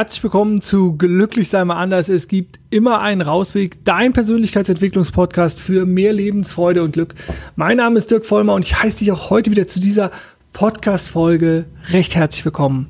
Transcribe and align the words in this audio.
Herzlich 0.00 0.22
willkommen 0.22 0.62
zu 0.62 0.94
Glücklich 0.96 1.50
sei 1.50 1.62
mal 1.62 1.76
anders. 1.76 2.08
Es 2.08 2.26
gibt 2.26 2.58
immer 2.70 3.02
einen 3.02 3.20
Rausweg. 3.20 3.84
Dein 3.84 4.14
Persönlichkeitsentwicklungspodcast 4.14 5.60
für 5.60 5.84
mehr 5.84 6.14
Lebensfreude 6.14 6.82
und 6.82 6.92
Glück. 6.92 7.14
Mein 7.54 7.76
Name 7.76 7.98
ist 7.98 8.10
Dirk 8.10 8.24
Vollmer 8.24 8.54
und 8.54 8.64
ich 8.64 8.82
heiße 8.82 9.00
dich 9.00 9.12
auch 9.12 9.28
heute 9.28 9.50
wieder 9.50 9.68
zu 9.68 9.78
dieser 9.78 10.10
Podcast-Folge 10.54 11.66
recht 11.90 12.14
herzlich 12.14 12.46
willkommen. 12.46 12.88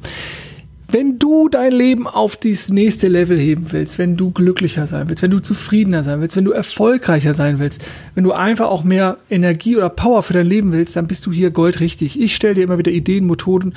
Wenn 0.87 1.19
du 1.19 1.49
dein 1.49 1.73
Leben 1.73 2.07
auf 2.07 2.37
das 2.37 2.69
nächste 2.69 3.09
Level 3.09 3.41
heben 3.41 3.73
willst, 3.73 3.99
wenn 3.99 4.17
du 4.17 4.31
glücklicher 4.31 4.87
sein 4.87 5.09
willst, 5.09 5.25
wenn 5.25 5.33
du 5.33 5.41
zufriedener 5.41 6.05
sein 6.05 6.21
willst, 6.21 6.37
wenn 6.37 6.45
du 6.45 6.53
erfolgreicher 6.53 7.35
sein 7.35 7.59
willst, 7.59 7.83
wenn 8.15 8.23
du 8.23 8.31
einfach 8.31 8.67
auch 8.67 8.85
mehr 8.85 9.17
Energie 9.29 9.77
oder 9.77 9.89
Power 9.89 10.23
für 10.23 10.33
dein 10.33 10.47
Leben 10.47 10.71
willst, 10.71 10.95
dann 10.95 11.09
bist 11.09 11.27
du 11.27 11.33
hier 11.33 11.51
goldrichtig. 11.51 12.21
Ich 12.21 12.37
stelle 12.37 12.55
dir 12.55 12.63
immer 12.63 12.79
wieder 12.79 12.93
Ideen, 12.93 13.27
Methoden, 13.27 13.75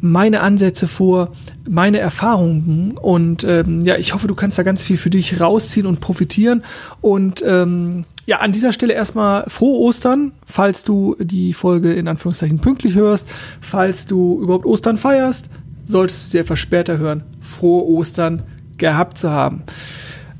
meine 0.00 0.40
Ansätze 0.40 0.88
vor, 0.88 1.32
meine 1.68 1.98
Erfahrungen 1.98 2.96
und 2.98 3.44
ähm, 3.44 3.82
ja, 3.82 3.96
ich 3.96 4.14
hoffe, 4.14 4.28
du 4.28 4.34
kannst 4.34 4.58
da 4.58 4.62
ganz 4.62 4.82
viel 4.82 4.96
für 4.96 5.10
dich 5.10 5.40
rausziehen 5.40 5.86
und 5.86 6.00
profitieren. 6.00 6.62
Und 7.00 7.42
ähm, 7.46 8.04
ja, 8.26 8.38
an 8.38 8.52
dieser 8.52 8.72
Stelle 8.72 8.92
erstmal 8.92 9.44
frohe 9.48 9.78
Ostern, 9.78 10.32
falls 10.46 10.84
du 10.84 11.16
die 11.18 11.52
Folge 11.52 11.92
in 11.92 12.08
Anführungszeichen 12.08 12.58
pünktlich 12.58 12.94
hörst, 12.94 13.26
falls 13.60 14.06
du 14.06 14.40
überhaupt 14.42 14.66
Ostern 14.66 14.98
feierst, 14.98 15.48
solltest 15.84 16.26
du 16.26 16.30
sie 16.30 16.38
etwas 16.38 16.58
später 16.58 16.98
hören, 16.98 17.22
frohe 17.40 17.84
Ostern 17.84 18.42
gehabt 18.76 19.18
zu 19.18 19.30
haben. 19.30 19.62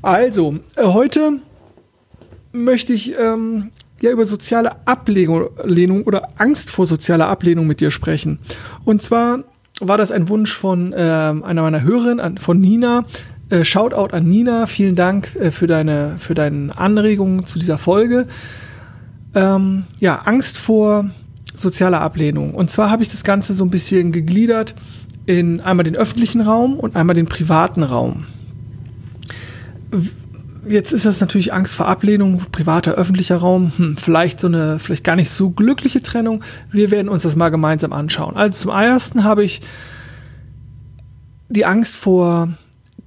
Also, 0.01 0.59
äh, 0.75 0.83
heute 0.83 1.39
möchte 2.51 2.93
ich 2.93 3.17
ähm, 3.17 3.71
ja 4.01 4.11
über 4.11 4.25
soziale 4.25 4.87
Ablehnung 4.87 6.03
oder 6.03 6.29
Angst 6.37 6.71
vor 6.71 6.85
sozialer 6.85 7.27
Ablehnung 7.27 7.67
mit 7.67 7.79
dir 7.81 7.91
sprechen. 7.91 8.39
Und 8.85 9.01
zwar 9.01 9.43
war 9.79 9.97
das 9.97 10.11
ein 10.11 10.29
Wunsch 10.29 10.53
von 10.53 10.93
äh, 10.93 10.97
einer 10.97 11.61
meiner 11.61 11.81
Hörerinnen, 11.81 12.37
von 12.37 12.59
Nina. 12.59 13.05
Äh, 13.49 13.63
Shoutout 13.63 14.13
an 14.15 14.27
Nina, 14.27 14.65
vielen 14.65 14.95
Dank 14.95 15.35
äh, 15.35 15.51
für 15.51 15.67
deine 15.67 16.15
für 16.17 16.33
deine 16.33 16.77
Anregungen 16.77 17.45
zu 17.45 17.59
dieser 17.59 17.77
Folge. 17.77 18.27
Ähm, 19.35 19.83
ja, 19.99 20.21
Angst 20.25 20.57
vor 20.57 21.09
sozialer 21.55 22.01
Ablehnung. 22.01 22.53
Und 22.53 22.69
zwar 22.69 22.89
habe 22.89 23.03
ich 23.03 23.09
das 23.09 23.23
Ganze 23.23 23.53
so 23.53 23.63
ein 23.63 23.69
bisschen 23.69 24.11
gegliedert 24.11 24.75
in 25.25 25.59
einmal 25.61 25.83
den 25.83 25.95
öffentlichen 25.95 26.41
Raum 26.41 26.79
und 26.79 26.95
einmal 26.95 27.15
den 27.15 27.25
privaten 27.25 27.83
Raum 27.83 28.25
jetzt 30.69 30.91
ist 30.91 31.05
das 31.05 31.19
natürlich 31.19 31.53
Angst 31.53 31.75
vor 31.75 31.87
Ablehnung, 31.87 32.41
privater, 32.51 32.93
öffentlicher 32.93 33.37
Raum, 33.37 33.71
hm, 33.75 33.97
vielleicht 33.97 34.39
so 34.39 34.47
eine, 34.47 34.79
vielleicht 34.79 35.03
gar 35.03 35.15
nicht 35.15 35.29
so 35.29 35.49
glückliche 35.49 36.01
Trennung. 36.01 36.43
Wir 36.71 36.91
werden 36.91 37.09
uns 37.09 37.23
das 37.23 37.35
mal 37.35 37.49
gemeinsam 37.49 37.93
anschauen. 37.93 38.35
Also 38.35 38.61
zum 38.61 38.71
ersten 38.71 39.23
habe 39.23 39.43
ich 39.43 39.61
die 41.49 41.65
Angst 41.65 41.95
vor 41.95 42.49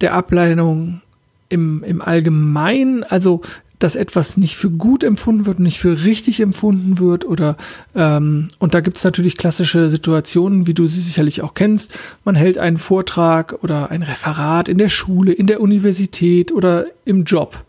der 0.01 0.13
Ablehnung 0.13 1.01
im, 1.49 1.83
im 1.83 2.01
Allgemeinen, 2.01 3.03
also 3.03 3.41
dass 3.83 3.95
etwas 3.95 4.37
nicht 4.37 4.55
für 4.55 4.69
gut 4.69 5.03
empfunden 5.03 5.45
wird, 5.45 5.59
nicht 5.59 5.79
für 5.79 6.03
richtig 6.03 6.39
empfunden 6.39 6.99
wird 6.99 7.25
oder 7.25 7.57
ähm, 7.95 8.49
und 8.59 8.73
da 8.73 8.81
gibt 8.81 8.97
es 8.97 9.03
natürlich 9.03 9.37
klassische 9.37 9.89
Situationen, 9.89 10.67
wie 10.67 10.73
du 10.73 10.85
sie 10.87 11.01
sicherlich 11.01 11.41
auch 11.41 11.55
kennst. 11.55 11.91
Man 12.23 12.35
hält 12.35 12.57
einen 12.57 12.77
Vortrag 12.77 13.63
oder 13.63 13.89
ein 13.89 14.03
Referat 14.03 14.69
in 14.69 14.77
der 14.77 14.89
Schule, 14.89 15.33
in 15.33 15.47
der 15.47 15.61
Universität 15.61 16.51
oder 16.51 16.85
im 17.05 17.23
Job. 17.23 17.65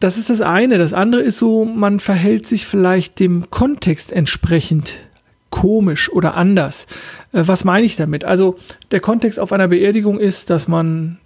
Das 0.00 0.18
ist 0.18 0.30
das 0.30 0.40
eine. 0.40 0.78
Das 0.78 0.94
andere 0.94 1.22
ist 1.22 1.38
so, 1.38 1.64
man 1.64 2.00
verhält 2.00 2.46
sich 2.46 2.66
vielleicht 2.66 3.20
dem 3.20 3.50
Kontext 3.50 4.12
entsprechend 4.12 4.96
komisch 5.50 6.10
oder 6.10 6.34
anders. 6.34 6.86
Äh, 7.32 7.42
was 7.46 7.64
meine 7.64 7.84
ich 7.84 7.96
damit? 7.96 8.24
Also 8.24 8.56
der 8.90 9.00
Kontext 9.00 9.38
auf 9.38 9.52
einer 9.52 9.68
Beerdigung 9.68 10.18
ist, 10.18 10.48
dass 10.50 10.66
man 10.66 11.18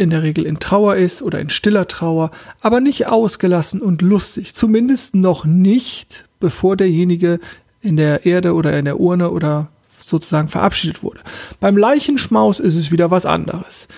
in 0.00 0.10
der 0.10 0.22
Regel 0.22 0.46
in 0.46 0.58
Trauer 0.58 0.96
ist 0.96 1.22
oder 1.22 1.40
in 1.40 1.50
stiller 1.50 1.86
Trauer, 1.86 2.30
aber 2.60 2.80
nicht 2.80 3.06
ausgelassen 3.06 3.82
und 3.82 4.02
lustig. 4.02 4.54
Zumindest 4.54 5.14
noch 5.14 5.44
nicht, 5.44 6.24
bevor 6.40 6.76
derjenige 6.76 7.38
in 7.82 7.96
der 7.96 8.26
Erde 8.26 8.54
oder 8.54 8.76
in 8.78 8.86
der 8.86 8.98
Urne 8.98 9.30
oder 9.30 9.68
sozusagen 10.04 10.48
verabschiedet 10.48 11.02
wurde. 11.02 11.20
Beim 11.60 11.76
Leichenschmaus 11.76 12.60
ist 12.60 12.76
es 12.76 12.90
wieder 12.90 13.10
was 13.10 13.26
anderes. 13.26 13.88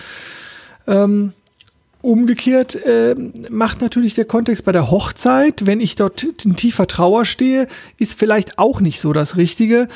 Ähm, 0.87 1.31
umgekehrt 2.01 2.75
äh, 2.75 3.15
macht 3.49 3.81
natürlich 3.81 4.13
der 4.13 4.25
Kontext 4.25 4.65
bei 4.65 4.73
der 4.73 4.91
Hochzeit, 4.91 5.65
wenn 5.65 5.79
ich 5.79 5.95
dort 5.95 6.23
in 6.23 6.57
tiefer 6.57 6.85
Trauer 6.85 7.23
stehe, 7.25 7.67
ist 7.97 8.13
vielleicht 8.13 8.59
auch 8.59 8.81
nicht 8.81 8.99
so 8.99 9.13
das 9.13 9.37
Richtige 9.37 9.87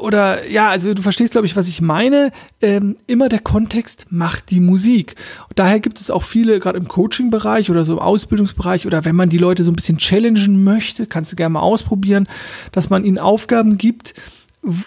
oder 0.00 0.48
ja, 0.48 0.68
also 0.68 0.94
du 0.94 1.02
verstehst, 1.02 1.32
glaube 1.32 1.46
ich, 1.46 1.56
was 1.56 1.68
ich 1.68 1.80
meine. 1.80 2.32
Ähm, 2.60 2.96
immer 3.06 3.28
der 3.28 3.38
Kontext 3.38 4.06
macht 4.10 4.50
die 4.50 4.60
Musik. 4.60 5.16
Und 5.48 5.58
daher 5.58 5.80
gibt 5.80 6.00
es 6.00 6.10
auch 6.10 6.22
viele, 6.22 6.60
gerade 6.60 6.78
im 6.78 6.88
Coaching-Bereich 6.88 7.70
oder 7.70 7.84
so 7.84 7.92
im 7.94 7.98
Ausbildungsbereich 7.98 8.86
oder 8.86 9.04
wenn 9.04 9.16
man 9.16 9.28
die 9.28 9.38
Leute 9.38 9.64
so 9.64 9.70
ein 9.70 9.76
bisschen 9.76 9.98
challengen 9.98 10.64
möchte, 10.64 11.06
kannst 11.06 11.32
du 11.32 11.36
gerne 11.36 11.54
mal 11.54 11.60
ausprobieren, 11.60 12.28
dass 12.72 12.90
man 12.90 13.04
ihnen 13.04 13.18
Aufgaben 13.18 13.78
gibt, 13.78 14.14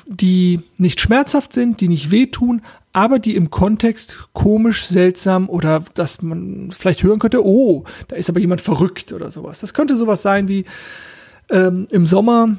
die 0.08 0.62
nicht 0.78 1.02
schmerzhaft 1.02 1.54
sind, 1.54 1.82
die 1.82 1.90
nicht 1.90 2.12
wehtun, 2.12 2.62
aber 2.94 3.20
die 3.20 3.36
im 3.36 3.52
Kontext 3.52 4.18
komisch, 4.32 4.86
seltsam 4.86 5.50
oder 5.50 5.84
dass 5.96 6.22
man 6.22 6.72
vielleicht 6.72 7.04
hören 7.04 7.20
könnte, 7.20 7.46
oh, 7.46 7.84
da 8.08 8.16
ist 8.16 8.30
aber 8.30 8.40
jemand 8.40 8.62
verrückt 8.62 9.12
oder 9.12 9.32
sowas. 9.32 9.60
Das 9.60 9.74
könnte 9.74 9.98
sowas 9.98 10.22
sein 10.22 10.48
wie 10.48 10.64
ähm, 11.50 11.88
im 11.92 12.06
Sommer 12.06 12.56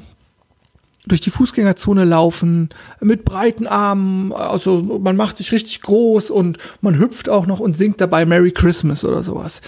durch 1.07 1.21
die 1.21 1.29
Fußgängerzone 1.29 2.05
laufen, 2.05 2.69
mit 3.01 3.25
breiten 3.25 3.67
Armen, 3.67 4.33
also 4.33 4.99
man 5.01 5.15
macht 5.15 5.37
sich 5.37 5.51
richtig 5.51 5.81
groß 5.81 6.29
und 6.29 6.57
man 6.81 6.97
hüpft 6.99 7.29
auch 7.29 7.45
noch 7.45 7.59
und 7.59 7.75
singt 7.77 8.01
dabei 8.01 8.25
Merry 8.25 8.51
Christmas 8.51 9.03
oder 9.03 9.23
sowas. 9.23 9.61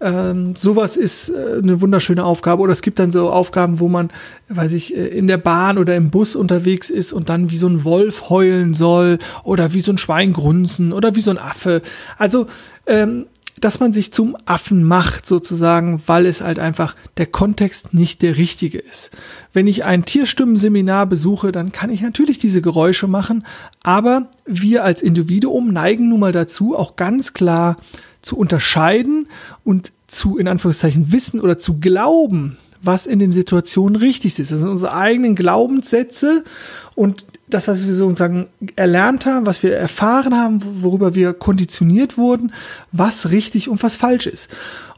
Ähm, 0.00 0.54
sowas 0.54 0.96
ist 0.96 1.30
äh, 1.30 1.60
eine 1.62 1.80
wunderschöne 1.80 2.22
Aufgabe. 2.24 2.62
Oder 2.62 2.72
es 2.72 2.82
gibt 2.82 2.98
dann 2.98 3.10
so 3.10 3.30
Aufgaben, 3.30 3.80
wo 3.80 3.88
man, 3.88 4.10
weiß 4.48 4.72
ich, 4.72 4.94
äh, 4.94 5.06
in 5.06 5.28
der 5.28 5.38
Bahn 5.38 5.78
oder 5.78 5.96
im 5.96 6.10
Bus 6.10 6.36
unterwegs 6.36 6.90
ist 6.90 7.12
und 7.12 7.30
dann 7.30 7.50
wie 7.50 7.56
so 7.56 7.68
ein 7.68 7.84
Wolf 7.84 8.28
heulen 8.28 8.74
soll 8.74 9.18
oder 9.44 9.72
wie 9.72 9.80
so 9.80 9.92
ein 9.92 9.98
Schwein 9.98 10.32
grunzen 10.32 10.92
oder 10.92 11.14
wie 11.14 11.22
so 11.22 11.30
ein 11.30 11.38
Affe. 11.38 11.80
Also 12.18 12.48
ähm, 12.86 13.26
dass 13.64 13.80
man 13.80 13.94
sich 13.94 14.12
zum 14.12 14.36
Affen 14.44 14.84
macht 14.84 15.24
sozusagen, 15.24 16.02
weil 16.06 16.26
es 16.26 16.42
halt 16.42 16.58
einfach 16.58 16.94
der 17.16 17.24
Kontext 17.24 17.94
nicht 17.94 18.20
der 18.20 18.36
richtige 18.36 18.78
ist. 18.78 19.10
Wenn 19.54 19.66
ich 19.66 19.84
ein 19.84 20.04
Tierstimmenseminar 20.04 21.06
besuche, 21.06 21.50
dann 21.50 21.72
kann 21.72 21.88
ich 21.88 22.02
natürlich 22.02 22.38
diese 22.38 22.60
Geräusche 22.60 23.06
machen, 23.06 23.46
aber 23.82 24.28
wir 24.44 24.84
als 24.84 25.00
Individuum 25.00 25.72
neigen 25.72 26.10
nun 26.10 26.20
mal 26.20 26.30
dazu, 26.30 26.76
auch 26.76 26.96
ganz 26.96 27.32
klar 27.32 27.78
zu 28.20 28.36
unterscheiden 28.36 29.28
und 29.64 29.92
zu, 30.08 30.36
in 30.36 30.46
Anführungszeichen, 30.46 31.10
wissen 31.10 31.40
oder 31.40 31.56
zu 31.56 31.80
glauben, 31.80 32.58
was 32.82 33.06
in 33.06 33.18
den 33.18 33.32
Situationen 33.32 33.96
richtig 33.96 34.38
ist. 34.38 34.52
Das 34.52 34.60
sind 34.60 34.68
unsere 34.68 34.92
eigenen 34.92 35.36
Glaubenssätze 35.36 36.44
und 36.94 37.24
das, 37.54 37.68
was 37.68 37.86
wir 37.86 37.94
sozusagen 37.94 38.48
erlernt 38.76 39.26
haben, 39.26 39.46
was 39.46 39.62
wir 39.62 39.76
erfahren 39.76 40.34
haben, 40.34 40.60
worüber 40.82 41.14
wir 41.14 41.32
konditioniert 41.32 42.18
wurden, 42.18 42.52
was 42.92 43.30
richtig 43.30 43.68
und 43.68 43.82
was 43.82 43.96
falsch 43.96 44.26
ist. 44.26 44.48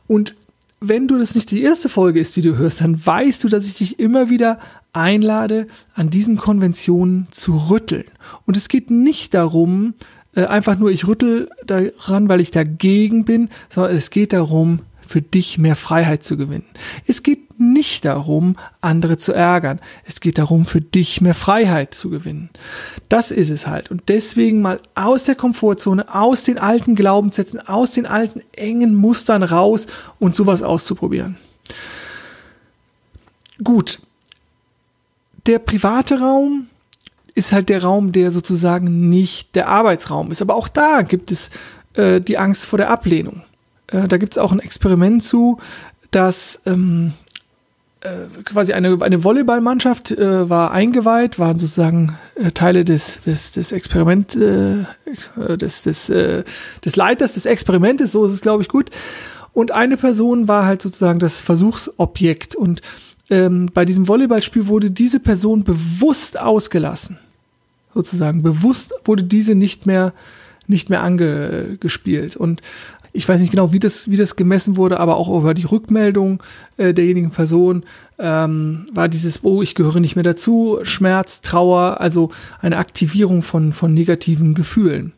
Und 0.06 0.34
wenn 0.80 1.08
du 1.08 1.18
das 1.18 1.34
nicht 1.34 1.50
die 1.50 1.62
erste 1.62 1.88
Folge 1.88 2.20
ist, 2.20 2.34
die 2.36 2.42
du 2.42 2.56
hörst, 2.56 2.80
dann 2.80 3.04
weißt 3.04 3.44
du, 3.44 3.48
dass 3.48 3.66
ich 3.66 3.74
dich 3.74 3.98
immer 3.98 4.30
wieder 4.30 4.58
einlade, 4.92 5.66
an 5.94 6.10
diesen 6.10 6.36
Konventionen 6.36 7.28
zu 7.30 7.56
rütteln. 7.56 8.04
Und 8.46 8.56
es 8.56 8.68
geht 8.68 8.90
nicht 8.90 9.34
darum, 9.34 9.94
äh, 10.34 10.44
einfach 10.44 10.78
nur 10.78 10.90
ich 10.90 11.06
rüttel 11.06 11.50
daran, 11.66 12.28
weil 12.28 12.40
ich 12.40 12.50
dagegen 12.50 13.24
bin, 13.24 13.50
sondern 13.68 13.96
es 13.96 14.10
geht 14.10 14.32
darum, 14.32 14.80
für 15.06 15.22
dich 15.22 15.58
mehr 15.58 15.76
Freiheit 15.76 16.24
zu 16.24 16.36
gewinnen. 16.36 16.66
Es 17.06 17.22
geht 17.22 17.58
nicht 17.58 18.04
darum, 18.04 18.56
andere 18.80 19.16
zu 19.16 19.32
ärgern. 19.32 19.80
Es 20.04 20.20
geht 20.20 20.38
darum, 20.38 20.66
für 20.66 20.80
dich 20.80 21.20
mehr 21.20 21.34
Freiheit 21.34 21.94
zu 21.94 22.10
gewinnen. 22.10 22.50
Das 23.08 23.30
ist 23.30 23.50
es 23.50 23.66
halt. 23.66 23.90
Und 23.90 24.02
deswegen 24.08 24.60
mal 24.60 24.80
aus 24.94 25.24
der 25.24 25.34
Komfortzone, 25.34 26.12
aus 26.14 26.44
den 26.44 26.58
alten 26.58 26.94
Glaubenssätzen, 26.94 27.60
aus 27.66 27.92
den 27.92 28.06
alten 28.06 28.42
engen 28.52 28.94
Mustern 28.94 29.42
raus 29.42 29.86
und 30.18 30.34
sowas 30.34 30.62
auszuprobieren. 30.62 31.36
Gut. 33.62 34.00
Der 35.46 35.58
private 35.60 36.20
Raum 36.20 36.66
ist 37.34 37.52
halt 37.52 37.68
der 37.68 37.82
Raum, 37.82 38.12
der 38.12 38.32
sozusagen 38.32 39.08
nicht 39.08 39.54
der 39.54 39.68
Arbeitsraum 39.68 40.32
ist. 40.32 40.42
Aber 40.42 40.56
auch 40.56 40.68
da 40.68 41.02
gibt 41.02 41.30
es 41.30 41.50
äh, 41.94 42.20
die 42.20 42.38
Angst 42.38 42.66
vor 42.66 42.78
der 42.78 42.90
Ablehnung. 42.90 43.42
Äh, 43.88 44.08
da 44.08 44.16
gibt 44.16 44.32
es 44.32 44.38
auch 44.38 44.52
ein 44.52 44.60
Experiment 44.60 45.22
zu, 45.22 45.58
dass 46.10 46.60
ähm, 46.66 47.12
äh, 48.00 48.42
quasi 48.44 48.72
eine, 48.72 48.98
eine 49.00 49.24
Volleyballmannschaft 49.24 50.12
äh, 50.12 50.48
war 50.48 50.70
eingeweiht, 50.70 51.38
waren 51.38 51.58
sozusagen 51.58 52.16
äh, 52.36 52.52
Teile 52.52 52.84
des, 52.84 53.22
des, 53.22 53.52
des 53.52 53.72
Experiment, 53.72 54.36
äh, 54.36 54.84
des, 55.56 55.82
des, 55.82 56.06
des 56.06 56.96
Leiters 56.96 57.32
des 57.32 57.46
Experimentes, 57.46 58.12
so 58.12 58.24
ist 58.24 58.32
es, 58.32 58.40
glaube 58.40 58.62
ich, 58.62 58.68
gut. 58.68 58.90
Und 59.52 59.72
eine 59.72 59.96
Person 59.96 60.48
war 60.48 60.66
halt 60.66 60.82
sozusagen 60.82 61.18
das 61.18 61.40
Versuchsobjekt. 61.40 62.54
Und 62.54 62.82
ähm, 63.30 63.70
bei 63.72 63.84
diesem 63.84 64.06
Volleyballspiel 64.06 64.66
wurde 64.66 64.90
diese 64.90 65.18
Person 65.18 65.64
bewusst 65.64 66.38
ausgelassen. 66.38 67.18
Sozusagen. 67.94 68.42
Bewusst 68.42 68.92
wurde 69.04 69.24
diese 69.24 69.54
nicht 69.54 69.86
mehr 69.86 70.12
nicht 70.68 70.90
mehr 70.90 71.02
angespielt. 71.02 72.36
Und 72.36 72.60
ich 73.16 73.28
weiß 73.28 73.40
nicht 73.40 73.50
genau, 73.50 73.72
wie 73.72 73.78
das, 73.78 74.10
wie 74.10 74.16
das 74.16 74.36
gemessen 74.36 74.76
wurde, 74.76 75.00
aber 75.00 75.16
auch 75.16 75.28
über 75.28 75.54
die 75.54 75.64
Rückmeldung 75.64 76.42
äh, 76.76 76.92
derjenigen 76.92 77.30
Person 77.30 77.84
ähm, 78.18 78.86
war 78.92 79.08
dieses, 79.08 79.42
oh, 79.42 79.62
ich 79.62 79.74
gehöre 79.74 80.00
nicht 80.00 80.16
mehr 80.16 80.22
dazu, 80.22 80.78
Schmerz, 80.82 81.40
Trauer, 81.40 82.00
also 82.00 82.30
eine 82.60 82.76
Aktivierung 82.76 83.42
von, 83.42 83.72
von 83.72 83.94
negativen 83.94 84.54
Gefühlen. 84.54 85.12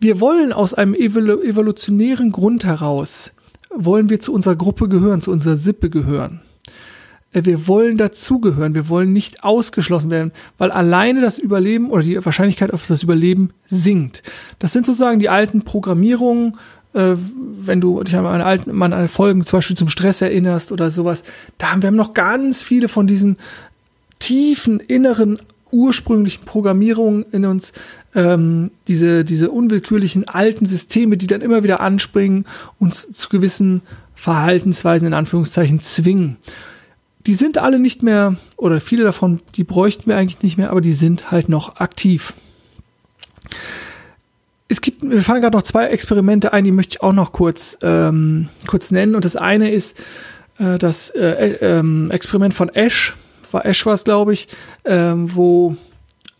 Wir 0.00 0.20
wollen 0.20 0.52
aus 0.52 0.74
einem 0.74 0.94
evolu 0.94 1.42
evolutionären 1.42 2.32
Grund 2.32 2.64
heraus, 2.64 3.32
wollen 3.74 4.10
wir 4.10 4.20
zu 4.20 4.32
unserer 4.32 4.56
Gruppe 4.56 4.88
gehören, 4.88 5.20
zu 5.20 5.30
unserer 5.30 5.56
Sippe 5.56 5.90
gehören. 5.90 6.40
Äh, 7.32 7.44
wir 7.44 7.66
wollen 7.66 7.96
dazugehören, 7.96 8.74
wir 8.74 8.88
wollen 8.88 9.12
nicht 9.12 9.44
ausgeschlossen 9.44 10.10
werden, 10.10 10.32
weil 10.58 10.70
alleine 10.70 11.20
das 11.20 11.38
Überleben 11.38 11.90
oder 11.90 12.02
die 12.02 12.24
Wahrscheinlichkeit 12.24 12.72
auf 12.72 12.86
das 12.86 13.02
Überleben 13.02 13.50
sinkt. 13.66 14.22
Das 14.58 14.72
sind 14.72 14.86
sozusagen 14.86 15.18
die 15.18 15.28
alten 15.28 15.62
Programmierungen, 15.62 16.56
äh, 16.94 17.14
wenn 17.16 17.80
du 17.80 18.02
dich 18.02 18.16
an 18.16 18.26
eine 18.26 18.44
alten, 18.44 18.82
an 18.82 18.92
eine 18.92 19.08
Folgen 19.08 19.44
zum 19.44 19.58
Beispiel 19.58 19.76
zum 19.76 19.88
Stress 19.88 20.20
erinnerst 20.22 20.72
oder 20.72 20.90
sowas. 20.90 21.24
Da 21.58 21.72
haben 21.72 21.82
wir 21.82 21.88
haben 21.88 21.96
noch 21.96 22.14
ganz 22.14 22.62
viele 22.62 22.88
von 22.88 23.06
diesen 23.06 23.36
tiefen 24.18 24.80
inneren 24.80 25.38
ursprünglichen 25.70 26.44
Programmierungen 26.44 27.24
in 27.32 27.46
uns, 27.46 27.72
ähm, 28.14 28.70
diese, 28.88 29.24
diese 29.24 29.50
unwillkürlichen 29.50 30.28
alten 30.28 30.66
Systeme, 30.66 31.16
die 31.16 31.26
dann 31.26 31.40
immer 31.40 31.62
wieder 31.62 31.80
anspringen, 31.80 32.44
uns 32.78 33.10
zu 33.10 33.30
gewissen 33.30 33.80
Verhaltensweisen 34.14 35.08
in 35.08 35.14
Anführungszeichen 35.14 35.80
zwingen 35.80 36.36
die 37.26 37.34
sind 37.34 37.58
alle 37.58 37.78
nicht 37.78 38.02
mehr, 38.02 38.36
oder 38.56 38.80
viele 38.80 39.04
davon, 39.04 39.40
die 39.54 39.64
bräuchten 39.64 40.06
wir 40.06 40.16
eigentlich 40.16 40.42
nicht 40.42 40.56
mehr, 40.56 40.70
aber 40.70 40.80
die 40.80 40.92
sind 40.92 41.30
halt 41.30 41.48
noch 41.48 41.76
aktiv. 41.76 42.32
Es 44.72 44.80
gibt, 44.80 45.02
wir 45.02 45.20
fallen 45.20 45.42
gerade 45.42 45.54
noch 45.54 45.64
zwei 45.64 45.88
Experimente 45.88 46.54
ein, 46.54 46.64
die 46.64 46.72
möchte 46.72 46.94
ich 46.94 47.02
auch 47.02 47.12
noch 47.12 47.32
kurz, 47.32 47.76
ähm, 47.82 48.48
kurz 48.66 48.90
nennen. 48.90 49.14
Und 49.14 49.26
das 49.26 49.36
eine 49.36 49.70
ist 49.70 49.98
äh, 50.58 50.78
das 50.78 51.10
äh, 51.10 51.58
äh, 51.60 52.08
Experiment 52.08 52.54
von 52.54 52.70
Ash, 52.70 53.14
war 53.50 53.66
Ash 53.66 53.84
war 53.84 53.92
es, 53.92 54.04
glaube 54.04 54.32
ich, 54.32 54.48
ähm, 54.86 55.34
wo 55.34 55.76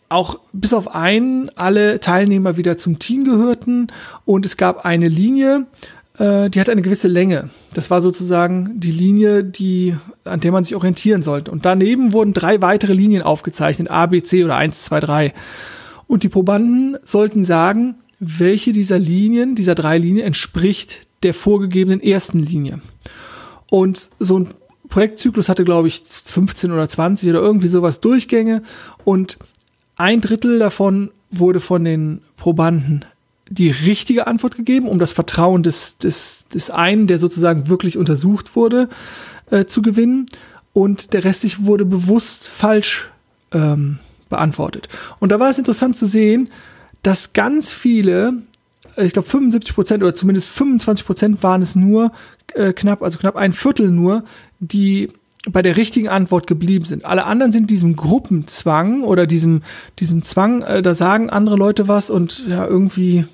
auch 0.08 0.38
bis 0.54 0.72
auf 0.72 0.94
einen 0.94 1.50
alle 1.56 2.00
Teilnehmer 2.00 2.56
wieder 2.56 2.78
zum 2.78 2.98
Team 2.98 3.24
gehörten 3.24 3.88
und 4.24 4.46
es 4.46 4.56
gab 4.56 4.86
eine 4.86 5.08
Linie, 5.08 5.66
äh, 6.16 6.48
die 6.48 6.58
hat 6.58 6.70
eine 6.70 6.80
gewisse 6.80 7.08
Länge. 7.08 7.50
Das 7.74 7.90
war 7.90 8.00
sozusagen 8.00 8.80
die 8.80 8.92
Linie, 8.92 9.44
die, 9.44 9.94
an 10.24 10.40
der 10.40 10.52
man 10.52 10.64
sich 10.64 10.74
orientieren 10.74 11.20
sollte. 11.20 11.50
Und 11.50 11.66
daneben 11.66 12.14
wurden 12.14 12.32
drei 12.32 12.62
weitere 12.62 12.94
Linien 12.94 13.22
aufgezeichnet, 13.22 13.90
A, 13.90 14.06
B, 14.06 14.22
C 14.22 14.42
oder 14.42 14.56
1, 14.56 14.84
2, 14.84 15.00
3. 15.00 15.34
Und 16.06 16.22
die 16.22 16.30
Probanden 16.30 16.96
sollten 17.04 17.44
sagen, 17.44 17.96
welche 18.24 18.72
dieser 18.72 19.00
Linien, 19.00 19.56
dieser 19.56 19.74
drei 19.74 19.98
Linien 19.98 20.24
entspricht 20.24 21.08
der 21.24 21.34
vorgegebenen 21.34 22.00
ersten 22.00 22.38
Linie. 22.38 22.80
Und 23.68 24.10
so 24.20 24.38
ein 24.38 24.48
Projektzyklus 24.88 25.48
hatte, 25.48 25.64
glaube 25.64 25.88
ich, 25.88 26.02
15 26.04 26.70
oder 26.70 26.88
20 26.88 27.28
oder 27.30 27.40
irgendwie 27.40 27.66
sowas 27.66 27.98
Durchgänge. 27.98 28.62
Und 29.04 29.38
ein 29.96 30.20
Drittel 30.20 30.60
davon 30.60 31.10
wurde 31.30 31.58
von 31.58 31.84
den 31.84 32.20
Probanden 32.36 33.04
die 33.48 33.70
richtige 33.70 34.28
Antwort 34.28 34.56
gegeben, 34.56 34.86
um 34.86 35.00
das 35.00 35.12
Vertrauen 35.12 35.64
des, 35.64 35.98
des, 35.98 36.46
des 36.54 36.70
einen, 36.70 37.08
der 37.08 37.18
sozusagen 37.18 37.68
wirklich 37.68 37.98
untersucht 37.98 38.54
wurde, 38.54 38.88
äh, 39.50 39.64
zu 39.64 39.82
gewinnen. 39.82 40.26
Und 40.72 41.12
der 41.12 41.24
restliche 41.24 41.66
wurde 41.66 41.84
bewusst 41.84 42.46
falsch 42.46 43.10
ähm, 43.50 43.98
beantwortet. 44.28 44.88
Und 45.18 45.32
da 45.32 45.40
war 45.40 45.50
es 45.50 45.58
interessant 45.58 45.96
zu 45.96 46.06
sehen, 46.06 46.50
dass 47.02 47.32
ganz 47.32 47.72
viele, 47.72 48.34
äh, 48.96 49.04
ich 49.04 49.12
glaube 49.12 49.28
75 49.28 49.74
Prozent 49.74 50.02
oder 50.02 50.14
zumindest 50.14 50.50
25 50.50 51.06
Prozent 51.06 51.42
waren 51.42 51.62
es 51.62 51.76
nur 51.76 52.12
äh, 52.54 52.72
knapp, 52.72 53.02
also 53.02 53.18
knapp 53.18 53.36
ein 53.36 53.52
Viertel 53.52 53.90
nur, 53.90 54.24
die 54.60 55.10
bei 55.50 55.62
der 55.62 55.76
richtigen 55.76 56.08
Antwort 56.08 56.46
geblieben 56.46 56.84
sind. 56.84 57.04
Alle 57.04 57.24
anderen 57.24 57.50
sind 57.50 57.70
diesem 57.70 57.96
Gruppenzwang 57.96 59.02
oder 59.02 59.26
diesem, 59.26 59.62
diesem 59.98 60.22
Zwang, 60.22 60.62
äh, 60.62 60.82
da 60.82 60.94
sagen 60.94 61.30
andere 61.30 61.56
Leute 61.56 61.88
was 61.88 62.10
und 62.10 62.46
ja, 62.46 62.64
irgendwie 62.66 63.24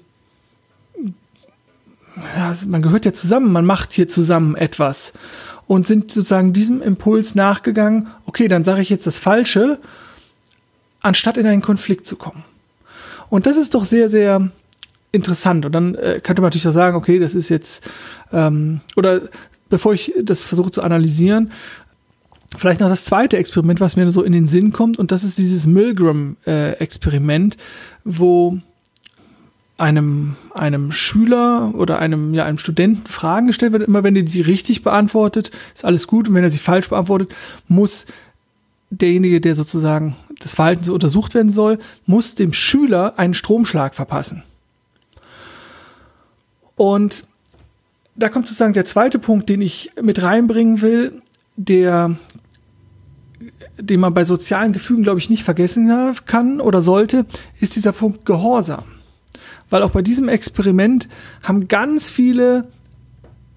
ja, 2.36 2.54
man 2.66 2.82
gehört 2.82 3.04
ja 3.04 3.12
zusammen, 3.12 3.52
man 3.52 3.64
macht 3.64 3.92
hier 3.92 4.08
zusammen 4.08 4.56
etwas 4.56 5.12
und 5.66 5.86
sind 5.86 6.10
sozusagen 6.10 6.52
diesem 6.52 6.82
Impuls 6.82 7.34
nachgegangen, 7.34 8.08
okay, 8.26 8.48
dann 8.48 8.64
sage 8.64 8.82
ich 8.82 8.90
jetzt 8.90 9.06
das 9.06 9.18
Falsche, 9.18 9.78
anstatt 11.00 11.36
in 11.36 11.46
einen 11.46 11.62
Konflikt 11.62 12.06
zu 12.06 12.16
kommen. 12.16 12.42
Und 13.30 13.46
das 13.46 13.56
ist 13.56 13.74
doch 13.74 13.84
sehr, 13.84 14.08
sehr 14.08 14.50
interessant. 15.12 15.66
Und 15.66 15.72
dann 15.72 15.94
äh, 15.94 16.20
könnte 16.22 16.42
man 16.42 16.48
natürlich 16.48 16.68
auch 16.68 16.72
sagen, 16.72 16.96
okay, 16.96 17.18
das 17.18 17.34
ist 17.34 17.48
jetzt, 17.48 17.88
ähm, 18.32 18.80
oder 18.96 19.22
bevor 19.68 19.92
ich 19.94 20.12
das 20.22 20.42
versuche 20.42 20.70
zu 20.70 20.82
analysieren, 20.82 21.50
vielleicht 22.56 22.80
noch 22.80 22.88
das 22.88 23.04
zweite 23.04 23.36
Experiment, 23.36 23.80
was 23.80 23.96
mir 23.96 24.10
so 24.12 24.22
in 24.22 24.32
den 24.32 24.46
Sinn 24.46 24.72
kommt, 24.72 24.98
und 24.98 25.12
das 25.12 25.24
ist 25.24 25.38
dieses 25.38 25.66
Milgram-Experiment, 25.66 27.54
äh, 27.54 27.58
wo 28.04 28.58
einem, 29.78 30.34
einem 30.54 30.90
Schüler 30.90 31.72
oder 31.74 32.00
einem, 32.00 32.34
ja, 32.34 32.44
einem 32.44 32.58
Studenten 32.58 33.06
Fragen 33.06 33.46
gestellt 33.46 33.72
werden. 33.72 33.84
Immer 33.84 34.02
wenn 34.02 34.16
er 34.16 34.26
sie 34.26 34.40
richtig 34.40 34.82
beantwortet, 34.82 35.52
ist 35.72 35.84
alles 35.84 36.08
gut. 36.08 36.28
Und 36.28 36.34
wenn 36.34 36.42
er 36.42 36.50
sie 36.50 36.58
falsch 36.58 36.88
beantwortet, 36.88 37.32
muss 37.68 38.04
derjenige, 38.90 39.40
der 39.40 39.54
sozusagen 39.54 40.16
das 40.40 40.54
Verhalten 40.54 40.84
so 40.84 40.94
untersucht 40.94 41.34
werden 41.34 41.50
soll, 41.50 41.78
muss 42.06 42.34
dem 42.34 42.52
Schüler 42.52 43.18
einen 43.18 43.34
Stromschlag 43.34 43.94
verpassen. 43.94 44.42
Und 46.76 47.24
da 48.14 48.28
kommt 48.28 48.46
sozusagen 48.46 48.72
der 48.72 48.84
zweite 48.84 49.18
Punkt, 49.18 49.48
den 49.48 49.60
ich 49.60 49.90
mit 50.00 50.22
reinbringen 50.22 50.80
will, 50.80 51.22
der, 51.56 52.16
den 53.78 54.00
man 54.00 54.14
bei 54.14 54.24
sozialen 54.24 54.72
Gefügen, 54.72 55.02
glaube 55.02 55.18
ich, 55.18 55.30
nicht 55.30 55.44
vergessen 55.44 56.14
kann 56.26 56.60
oder 56.60 56.82
sollte, 56.82 57.26
ist 57.60 57.76
dieser 57.76 57.92
Punkt 57.92 58.24
Gehorsam 58.24 58.84
weil 59.70 59.82
auch 59.82 59.90
bei 59.90 60.02
diesem 60.02 60.28
Experiment 60.28 61.08
haben 61.42 61.68
ganz 61.68 62.10
viele 62.10 62.68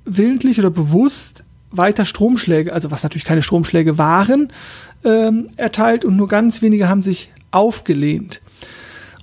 willentlich 0.06 0.60
oder 0.60 0.70
bewusst 0.70 1.44
weiter 1.72 2.06
Stromschläge, 2.06 2.74
also 2.74 2.92
was 2.92 3.04
natürlich 3.04 3.26
keine 3.26 3.44
Stromschläge 3.44 3.98
waren, 3.98 4.52
ähm, 5.04 5.48
erteilt 5.58 6.06
und 6.06 6.18
nur 6.18 6.28
ganz 6.28 6.62
wenige 6.62 6.90
haben 6.90 7.02
sich 7.02 7.32
aufgelehnt. 7.52 8.42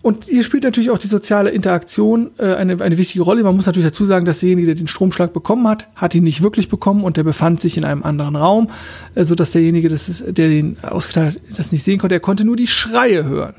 Und 0.01 0.27
hier 0.27 0.45
spielt 0.45 0.63
natürlich 0.63 0.91
auch 0.91 0.99
die 0.99 1.09
soziale 1.09 1.51
Interaktion 1.51 2.31
äh, 2.39 2.55
eine, 2.55 2.81
eine 2.81 2.99
wichtige 2.99 3.25
Rolle. 3.25 3.43
Man 3.43 3.57
muss 3.57 3.67
natürlich 3.67 3.89
dazu 3.89 4.05
sagen, 4.05 4.25
dass 4.25 4.41
derjenige, 4.41 4.67
der 4.67 4.75
den 4.77 4.87
Stromschlag 4.87 5.33
bekommen 5.33 5.67
hat, 5.67 5.89
hat 5.97 6.15
ihn 6.15 6.23
nicht 6.23 6.41
wirklich 6.41 6.69
bekommen 6.69 7.03
und 7.03 7.17
der 7.17 7.25
befand 7.25 7.61
sich 7.61 7.77
in 7.77 7.85
einem 7.85 8.05
anderen 8.05 8.37
Raum, 8.37 8.71
äh, 9.17 9.25
so 9.25 9.35
dass 9.35 9.51
derjenige, 9.51 9.89
das 9.89 10.09
ist, 10.09 10.25
der 10.27 10.49
den 10.49 10.83
ausgeteilt 10.83 11.35
hat, 11.35 11.59
das 11.59 11.73
nicht 11.73 11.83
sehen 11.83 11.99
konnte. 11.99 12.15
Er 12.15 12.21
konnte 12.21 12.45
nur 12.45 12.57
die 12.57 12.69
Schreie 12.69 13.25
hören. 13.25 13.57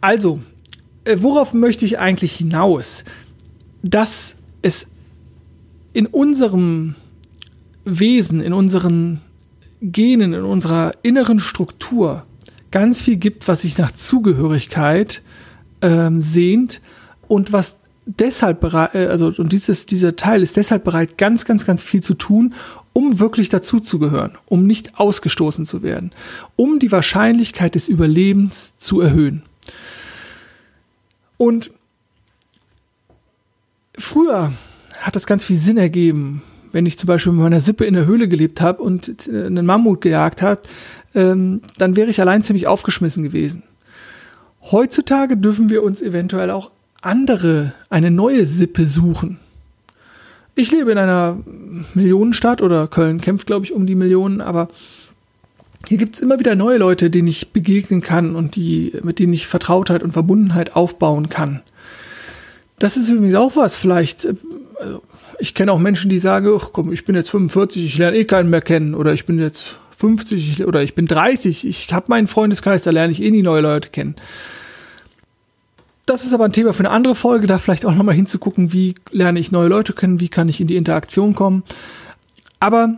Also, 0.00 0.40
äh, 1.04 1.16
worauf 1.20 1.52
möchte 1.52 1.84
ich 1.84 1.98
eigentlich 1.98 2.34
hinaus? 2.34 3.04
Dass 3.82 4.36
es 4.62 4.86
in 5.92 6.06
unserem 6.06 6.94
Wesen, 7.86 8.40
in 8.40 8.52
unseren 8.52 9.20
Genen, 9.80 10.34
in 10.34 10.42
unserer 10.42 10.92
inneren 11.02 11.40
Struktur 11.40 12.26
ganz 12.70 13.00
viel 13.00 13.16
gibt, 13.16 13.48
was 13.48 13.62
sich 13.62 13.78
nach 13.78 13.92
Zugehörigkeit 13.92 15.22
ähm, 15.80 16.20
sehnt 16.20 16.80
und 17.28 17.52
was 17.52 17.78
deshalb 18.04 18.60
bereit, 18.60 18.94
äh, 18.94 19.06
also 19.06 19.32
und 19.38 19.52
dieses, 19.52 19.86
dieser 19.86 20.16
Teil 20.16 20.42
ist 20.42 20.56
deshalb 20.56 20.84
bereit, 20.84 21.16
ganz, 21.16 21.44
ganz, 21.44 21.64
ganz 21.64 21.82
viel 21.82 22.02
zu 22.02 22.14
tun, 22.14 22.54
um 22.92 23.20
wirklich 23.20 23.48
dazuzugehören, 23.50 24.32
um 24.46 24.66
nicht 24.66 24.98
ausgestoßen 24.98 25.64
zu 25.64 25.82
werden, 25.82 26.10
um 26.56 26.78
die 26.78 26.90
Wahrscheinlichkeit 26.90 27.74
des 27.74 27.88
Überlebens 27.88 28.76
zu 28.76 29.00
erhöhen. 29.00 29.42
Und 31.36 31.70
früher 33.96 34.52
hat 34.98 35.14
das 35.14 35.26
ganz 35.26 35.44
viel 35.44 35.56
Sinn 35.56 35.76
ergeben, 35.76 36.42
wenn 36.76 36.84
ich 36.84 36.98
zum 36.98 37.06
Beispiel 37.06 37.32
mit 37.32 37.40
meiner 37.40 37.62
Sippe 37.62 37.86
in 37.86 37.94
der 37.94 38.04
Höhle 38.04 38.28
gelebt 38.28 38.60
habe 38.60 38.82
und 38.82 39.28
äh, 39.28 39.46
einen 39.46 39.64
Mammut 39.64 40.02
gejagt 40.02 40.42
habe, 40.42 40.60
ähm, 41.14 41.62
dann 41.78 41.96
wäre 41.96 42.10
ich 42.10 42.20
allein 42.20 42.42
ziemlich 42.42 42.66
aufgeschmissen 42.66 43.22
gewesen. 43.22 43.62
Heutzutage 44.60 45.38
dürfen 45.38 45.70
wir 45.70 45.82
uns 45.82 46.02
eventuell 46.02 46.50
auch 46.50 46.70
andere, 47.00 47.72
eine 47.88 48.10
neue 48.10 48.44
Sippe 48.44 48.84
suchen. 48.86 49.38
Ich 50.54 50.70
lebe 50.70 50.92
in 50.92 50.98
einer 50.98 51.38
Millionenstadt 51.94 52.60
oder 52.60 52.88
Köln 52.88 53.22
kämpft, 53.22 53.46
glaube 53.46 53.64
ich, 53.64 53.72
um 53.72 53.86
die 53.86 53.94
Millionen, 53.94 54.42
aber 54.42 54.68
hier 55.88 55.96
gibt's 55.96 56.20
immer 56.20 56.38
wieder 56.38 56.56
neue 56.56 56.76
Leute, 56.76 57.08
denen 57.08 57.28
ich 57.28 57.54
begegnen 57.54 58.02
kann 58.02 58.36
und 58.36 58.54
die, 58.54 58.92
mit 59.02 59.18
denen 59.18 59.32
ich 59.32 59.46
Vertrautheit 59.46 60.02
und 60.02 60.12
Verbundenheit 60.12 60.76
aufbauen 60.76 61.30
kann. 61.30 61.62
Das 62.78 62.98
ist 62.98 63.08
übrigens 63.08 63.36
auch 63.36 63.56
was, 63.56 63.76
vielleicht, 63.76 64.26
äh, 64.26 64.34
ich 65.38 65.54
kenne 65.54 65.72
auch 65.72 65.78
Menschen, 65.78 66.10
die 66.10 66.18
sagen, 66.18 66.52
ach 66.58 66.70
komm, 66.72 66.92
ich 66.92 67.04
bin 67.04 67.14
jetzt 67.14 67.30
45, 67.30 67.84
ich 67.84 67.98
lerne 67.98 68.16
eh 68.16 68.24
keinen 68.24 68.50
mehr 68.50 68.60
kennen 68.60 68.94
oder 68.94 69.12
ich 69.12 69.26
bin 69.26 69.38
jetzt 69.38 69.78
50 69.98 70.64
oder 70.64 70.82
ich 70.82 70.94
bin 70.94 71.06
30, 71.06 71.66
ich 71.66 71.92
habe 71.92 72.06
meinen 72.08 72.26
Freundeskreis, 72.26 72.82
da 72.82 72.90
lerne 72.90 73.12
ich 73.12 73.22
eh 73.22 73.30
nie 73.30 73.42
neue 73.42 73.62
Leute 73.62 73.88
kennen. 73.88 74.16
das 76.04 76.24
ist 76.24 76.32
aber 76.32 76.44
ein 76.44 76.52
Thema 76.52 76.72
für 76.72 76.80
eine 76.80 76.90
andere 76.90 77.14
Folge, 77.14 77.46
da 77.46 77.58
vielleicht 77.58 77.84
auch 77.84 77.94
nochmal 77.94 78.14
hinzugucken, 78.14 78.72
wie 78.72 78.94
lerne 79.10 79.40
ich 79.40 79.52
neue 79.52 79.68
Leute 79.68 79.92
kennen, 79.92 80.20
wie 80.20 80.28
kann 80.28 80.48
ich 80.48 80.60
in 80.60 80.66
die 80.66 80.76
Interaktion 80.76 81.34
kommen. 81.34 81.64
Aber 82.60 82.96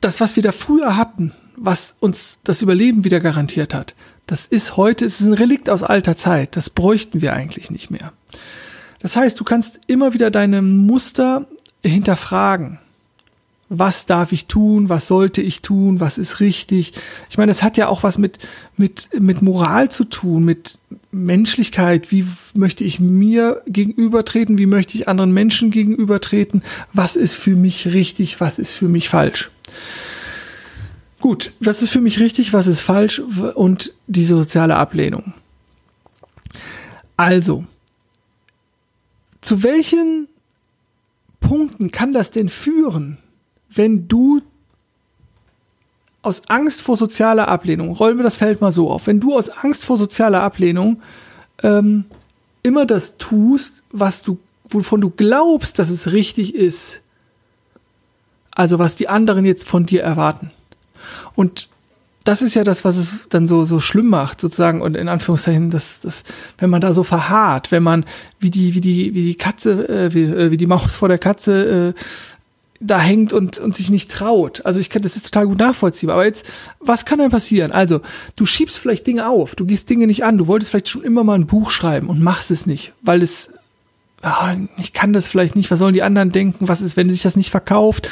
das, 0.00 0.20
was 0.20 0.36
wir 0.36 0.42
da 0.42 0.52
früher 0.52 0.96
hatten, 0.96 1.32
was 1.56 1.96
uns 2.00 2.38
das 2.44 2.60
Überleben 2.60 3.04
wieder 3.04 3.20
garantiert 3.20 3.72
hat, 3.72 3.94
das 4.26 4.46
ist 4.46 4.76
heute, 4.76 5.04
es 5.04 5.20
ist 5.20 5.26
ein 5.26 5.34
Relikt 5.34 5.68
aus 5.70 5.82
alter 5.82 6.16
Zeit. 6.16 6.56
Das 6.56 6.70
bräuchten 6.70 7.22
wir 7.22 7.32
eigentlich 7.32 7.70
nicht 7.70 7.90
mehr. 7.90 8.12
Das 9.02 9.16
heißt, 9.16 9.38
du 9.38 9.44
kannst 9.44 9.80
immer 9.86 10.14
wieder 10.14 10.30
deine 10.30 10.62
Muster 10.62 11.46
hinterfragen 11.84 12.78
was 13.74 14.04
darf 14.04 14.32
ich 14.32 14.46
tun, 14.46 14.90
was 14.90 15.06
sollte 15.06 15.40
ich 15.40 15.62
tun, 15.62 15.98
was 15.98 16.18
ist 16.18 16.40
richtig. 16.40 16.92
Ich 17.30 17.38
meine, 17.38 17.50
das 17.50 17.62
hat 17.62 17.78
ja 17.78 17.88
auch 17.88 18.02
was 18.02 18.18
mit, 18.18 18.38
mit, 18.76 19.08
mit 19.18 19.40
Moral 19.40 19.90
zu 19.90 20.04
tun, 20.04 20.44
mit 20.44 20.78
Menschlichkeit. 21.10 22.10
Wie 22.10 22.26
möchte 22.52 22.84
ich 22.84 23.00
mir 23.00 23.62
gegenübertreten, 23.66 24.58
wie 24.58 24.66
möchte 24.66 24.98
ich 24.98 25.08
anderen 25.08 25.32
Menschen 25.32 25.70
gegenübertreten, 25.70 26.62
was 26.92 27.16
ist 27.16 27.34
für 27.34 27.56
mich 27.56 27.94
richtig, 27.94 28.42
was 28.42 28.58
ist 28.58 28.72
für 28.72 28.88
mich 28.88 29.08
falsch. 29.08 29.50
Gut, 31.20 31.52
was 31.58 31.80
ist 31.80 31.90
für 31.90 32.02
mich 32.02 32.20
richtig, 32.20 32.52
was 32.52 32.66
ist 32.66 32.82
falsch 32.82 33.20
und 33.20 33.94
die 34.06 34.24
soziale 34.24 34.76
Ablehnung. 34.76 35.32
Also, 37.16 37.64
zu 39.42 39.62
welchen 39.62 40.28
Punkten 41.40 41.90
kann 41.90 42.14
das 42.14 42.30
denn 42.30 42.48
führen, 42.48 43.18
wenn 43.68 44.08
du 44.08 44.40
aus 46.22 46.42
Angst 46.48 46.80
vor 46.82 46.96
sozialer 46.96 47.48
Ablehnung, 47.48 47.90
rollen 47.90 48.16
wir 48.16 48.22
das 48.22 48.36
Feld 48.36 48.60
mal 48.60 48.72
so 48.72 48.90
auf, 48.90 49.06
wenn 49.06 49.20
du 49.20 49.34
aus 49.34 49.50
Angst 49.50 49.84
vor 49.84 49.98
sozialer 49.98 50.42
Ablehnung 50.42 51.02
ähm, 51.62 52.04
immer 52.62 52.86
das 52.86 53.18
tust, 53.18 53.82
was 53.90 54.22
du, 54.22 54.38
wovon 54.68 55.00
du 55.00 55.10
glaubst, 55.10 55.80
dass 55.80 55.90
es 55.90 56.12
richtig 56.12 56.54
ist, 56.54 57.02
also 58.52 58.78
was 58.78 58.94
die 58.94 59.08
anderen 59.08 59.44
jetzt 59.44 59.68
von 59.68 59.84
dir 59.84 60.02
erwarten. 60.02 60.52
Und 61.34 61.68
das 62.24 62.42
ist 62.42 62.54
ja 62.54 62.64
das, 62.64 62.84
was 62.84 62.96
es 62.96 63.14
dann 63.28 63.46
so, 63.46 63.64
so 63.64 63.80
schlimm 63.80 64.08
macht, 64.08 64.40
sozusagen, 64.40 64.80
und 64.82 64.96
in 64.96 65.08
Anführungszeichen, 65.08 65.70
das, 65.70 66.00
das, 66.00 66.24
wenn 66.58 66.70
man 66.70 66.80
da 66.80 66.92
so 66.92 67.02
verharrt, 67.02 67.72
wenn 67.72 67.82
man 67.82 68.04
wie 68.38 68.50
die, 68.50 68.74
wie 68.74 68.80
die, 68.80 69.14
wie 69.14 69.24
die 69.24 69.34
Katze, 69.34 69.88
äh, 69.88 70.14
wie, 70.14 70.24
äh, 70.24 70.50
wie 70.50 70.56
die 70.56 70.66
Maus 70.66 70.96
vor 70.96 71.08
der 71.08 71.18
Katze 71.18 71.94
äh, 71.94 72.00
da 72.82 72.98
hängt 73.00 73.32
und, 73.32 73.58
und 73.58 73.76
sich 73.76 73.90
nicht 73.90 74.10
traut. 74.10 74.64
Also 74.66 74.80
ich 74.80 74.90
kann, 74.90 75.02
das 75.02 75.16
ist 75.16 75.26
total 75.26 75.46
gut 75.46 75.58
nachvollziehbar. 75.58 76.16
Aber 76.16 76.24
jetzt, 76.24 76.44
was 76.80 77.04
kann 77.04 77.18
denn 77.18 77.30
passieren? 77.30 77.70
Also, 77.70 78.00
du 78.36 78.44
schiebst 78.44 78.76
vielleicht 78.76 79.06
Dinge 79.06 79.28
auf, 79.28 79.54
du 79.54 79.64
gehst 79.64 79.88
Dinge 79.88 80.06
nicht 80.06 80.24
an, 80.24 80.36
du 80.36 80.48
wolltest 80.48 80.70
vielleicht 80.70 80.88
schon 80.88 81.04
immer 81.04 81.22
mal 81.22 81.34
ein 81.34 81.46
Buch 81.46 81.70
schreiben 81.70 82.08
und 82.08 82.20
machst 82.20 82.50
es 82.50 82.66
nicht, 82.66 82.92
weil 83.02 83.22
es, 83.22 83.50
ah, 84.22 84.56
ich 84.78 84.92
kann 84.92 85.12
das 85.12 85.28
vielleicht 85.28 85.54
nicht, 85.54 85.70
was 85.70 85.78
sollen 85.78 85.94
die 85.94 86.02
anderen 86.02 86.32
denken, 86.32 86.68
was 86.68 86.80
ist, 86.80 86.96
wenn 86.96 87.08
sich 87.08 87.22
das 87.22 87.36
nicht 87.36 87.50
verkauft, 87.50 88.08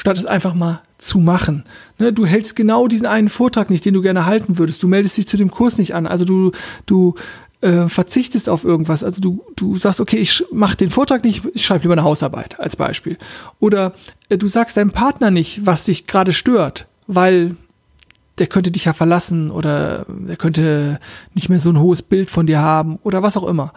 statt 0.00 0.18
es 0.18 0.24
einfach 0.24 0.54
mal 0.54 0.80
zu 0.96 1.18
machen. 1.18 1.64
Ne, 1.98 2.10
du 2.10 2.24
hältst 2.24 2.56
genau 2.56 2.88
diesen 2.88 3.06
einen 3.06 3.28
Vortrag 3.28 3.68
nicht, 3.68 3.84
den 3.84 3.92
du 3.92 4.00
gerne 4.00 4.24
halten 4.24 4.56
würdest. 4.56 4.82
Du 4.82 4.88
meldest 4.88 5.18
dich 5.18 5.28
zu 5.28 5.36
dem 5.36 5.50
Kurs 5.50 5.76
nicht 5.76 5.94
an. 5.94 6.06
Also 6.06 6.24
du, 6.24 6.52
du 6.86 7.16
äh, 7.60 7.86
verzichtest 7.86 8.48
auf 8.48 8.64
irgendwas. 8.64 9.04
Also 9.04 9.20
du, 9.20 9.44
du 9.56 9.76
sagst, 9.76 10.00
okay, 10.00 10.16
ich 10.16 10.42
mache 10.52 10.78
den 10.78 10.88
Vortrag 10.88 11.22
nicht, 11.22 11.42
ich 11.52 11.66
schreibe 11.66 11.82
lieber 11.82 11.92
eine 11.92 12.02
Hausarbeit 12.02 12.58
als 12.58 12.76
Beispiel. 12.76 13.18
Oder 13.58 13.92
äh, 14.30 14.38
du 14.38 14.48
sagst 14.48 14.78
deinem 14.78 14.90
Partner 14.90 15.30
nicht, 15.30 15.66
was 15.66 15.84
dich 15.84 16.06
gerade 16.06 16.32
stört, 16.32 16.86
weil 17.06 17.56
der 18.40 18.48
könnte 18.48 18.70
dich 18.70 18.86
ja 18.86 18.92
verlassen 18.92 19.50
oder 19.50 20.06
der 20.08 20.36
könnte 20.36 20.98
nicht 21.34 21.48
mehr 21.48 21.60
so 21.60 21.70
ein 21.70 21.78
hohes 21.78 22.02
Bild 22.02 22.30
von 22.30 22.46
dir 22.46 22.60
haben 22.60 22.98
oder 23.04 23.22
was 23.22 23.36
auch 23.36 23.46
immer. 23.46 23.72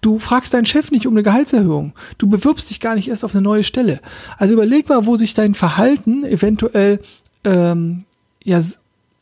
Du 0.00 0.18
fragst 0.18 0.52
deinen 0.52 0.66
Chef 0.66 0.90
nicht 0.90 1.06
um 1.06 1.14
eine 1.14 1.22
Gehaltserhöhung. 1.22 1.92
Du 2.18 2.28
bewirbst 2.28 2.68
dich 2.68 2.80
gar 2.80 2.96
nicht 2.96 3.08
erst 3.08 3.24
auf 3.24 3.34
eine 3.34 3.42
neue 3.42 3.62
Stelle. 3.62 4.00
Also 4.36 4.54
überleg 4.54 4.88
mal, 4.88 5.06
wo 5.06 5.16
sich 5.16 5.32
dein 5.32 5.54
Verhalten 5.54 6.24
eventuell 6.24 7.00
ähm, 7.44 8.04
ja 8.44 8.60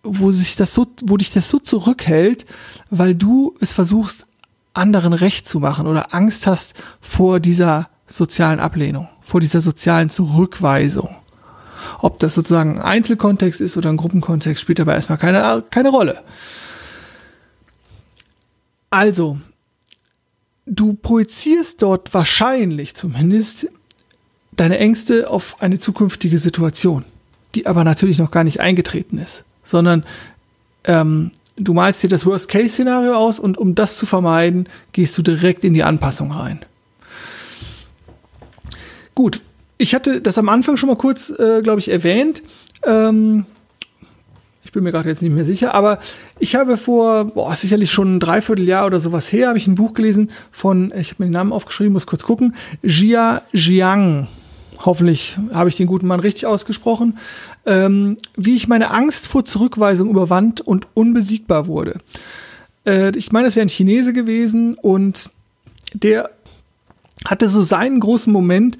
wo 0.02 0.32
sich 0.32 0.56
das 0.56 0.72
so, 0.72 0.86
wo 1.02 1.16
dich 1.16 1.30
das 1.30 1.48
so 1.50 1.58
zurückhält, 1.58 2.46
weil 2.88 3.14
du 3.14 3.54
es 3.60 3.72
versuchst, 3.72 4.26
anderen 4.72 5.12
recht 5.12 5.46
zu 5.46 5.60
machen 5.60 5.86
oder 5.86 6.14
Angst 6.14 6.46
hast 6.46 6.74
vor 7.00 7.40
dieser 7.40 7.90
sozialen 8.06 8.60
Ablehnung, 8.60 9.08
vor 9.20 9.40
dieser 9.40 9.60
sozialen 9.60 10.08
Zurückweisung. 10.08 11.16
Ob 12.00 12.18
das 12.18 12.34
sozusagen 12.34 12.78
ein 12.78 12.84
Einzelkontext 12.84 13.60
ist 13.60 13.76
oder 13.76 13.90
ein 13.90 13.96
Gruppenkontext, 13.96 14.60
spielt 14.60 14.78
dabei 14.78 14.94
erstmal 14.94 15.18
keine, 15.18 15.64
keine 15.70 15.90
Rolle. 15.90 16.22
Also, 18.90 19.38
du 20.66 20.94
projizierst 20.94 21.82
dort 21.82 22.12
wahrscheinlich 22.12 22.94
zumindest 22.94 23.68
deine 24.52 24.78
Ängste 24.78 25.30
auf 25.30 25.56
eine 25.60 25.78
zukünftige 25.78 26.38
Situation, 26.38 27.04
die 27.54 27.66
aber 27.66 27.84
natürlich 27.84 28.18
noch 28.18 28.30
gar 28.30 28.44
nicht 28.44 28.60
eingetreten 28.60 29.18
ist 29.18 29.44
sondern 29.62 30.04
ähm, 30.84 31.30
du 31.56 31.74
malst 31.74 32.02
dir 32.02 32.08
das 32.08 32.26
Worst-Case-Szenario 32.26 33.14
aus 33.14 33.38
und 33.38 33.58
um 33.58 33.74
das 33.74 33.96
zu 33.96 34.06
vermeiden, 34.06 34.68
gehst 34.92 35.16
du 35.16 35.22
direkt 35.22 35.64
in 35.64 35.74
die 35.74 35.84
Anpassung 35.84 36.32
rein. 36.32 36.64
Gut, 39.14 39.42
ich 39.80 39.94
hatte 39.94 40.20
das 40.20 40.36
am 40.36 40.48
Anfang 40.48 40.76
schon 40.76 40.88
mal 40.88 40.96
kurz, 40.96 41.30
äh, 41.30 41.62
glaube 41.62 41.80
ich, 41.80 41.88
erwähnt. 41.88 42.42
Ähm, 42.84 43.46
ich 44.62 44.72
bin 44.72 44.84
mir 44.84 44.92
gerade 44.92 45.08
jetzt 45.08 45.22
nicht 45.22 45.32
mehr 45.32 45.46
sicher, 45.46 45.74
aber 45.74 45.98
ich 46.38 46.54
habe 46.54 46.76
vor, 46.76 47.24
boah, 47.24 47.56
sicherlich 47.56 47.90
schon 47.90 48.16
ein 48.16 48.20
Dreivierteljahr 48.20 48.86
oder 48.86 49.00
sowas 49.00 49.32
her, 49.32 49.48
habe 49.48 49.58
ich 49.58 49.66
ein 49.66 49.74
Buch 49.74 49.94
gelesen 49.94 50.30
von, 50.52 50.92
ich 50.94 51.12
habe 51.12 51.22
mir 51.22 51.28
den 51.28 51.32
Namen 51.32 51.52
aufgeschrieben, 51.52 51.94
muss 51.94 52.06
kurz 52.06 52.22
gucken, 52.22 52.54
Jia 52.82 53.42
Jiang 53.52 54.28
hoffentlich 54.84 55.38
habe 55.52 55.68
ich 55.68 55.76
den 55.76 55.86
guten 55.86 56.06
Mann 56.06 56.20
richtig 56.20 56.46
ausgesprochen, 56.46 57.18
ähm, 57.66 58.16
wie 58.36 58.54
ich 58.54 58.68
meine 58.68 58.90
Angst 58.90 59.26
vor 59.26 59.44
Zurückweisung 59.44 60.08
überwand 60.10 60.60
und 60.60 60.88
unbesiegbar 60.94 61.66
wurde. 61.66 61.98
Äh, 62.86 63.16
ich 63.16 63.32
meine, 63.32 63.48
es 63.48 63.56
wäre 63.56 63.66
ein 63.66 63.70
Chinese 63.70 64.12
gewesen 64.12 64.74
und 64.74 65.30
der 65.94 66.30
hatte 67.26 67.48
so 67.48 67.62
seinen 67.62 68.00
großen 68.00 68.32
Moment, 68.32 68.78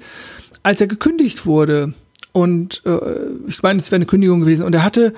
als 0.63 0.81
er 0.81 0.87
gekündigt 0.87 1.45
wurde. 1.45 1.93
Und 2.31 2.81
äh, 2.85 2.99
ich 3.47 3.61
meine, 3.61 3.79
es 3.79 3.91
wäre 3.91 3.97
eine 3.97 4.05
Kündigung 4.05 4.41
gewesen. 4.41 4.65
Und 4.65 4.73
er 4.73 4.83
hatte 4.83 5.13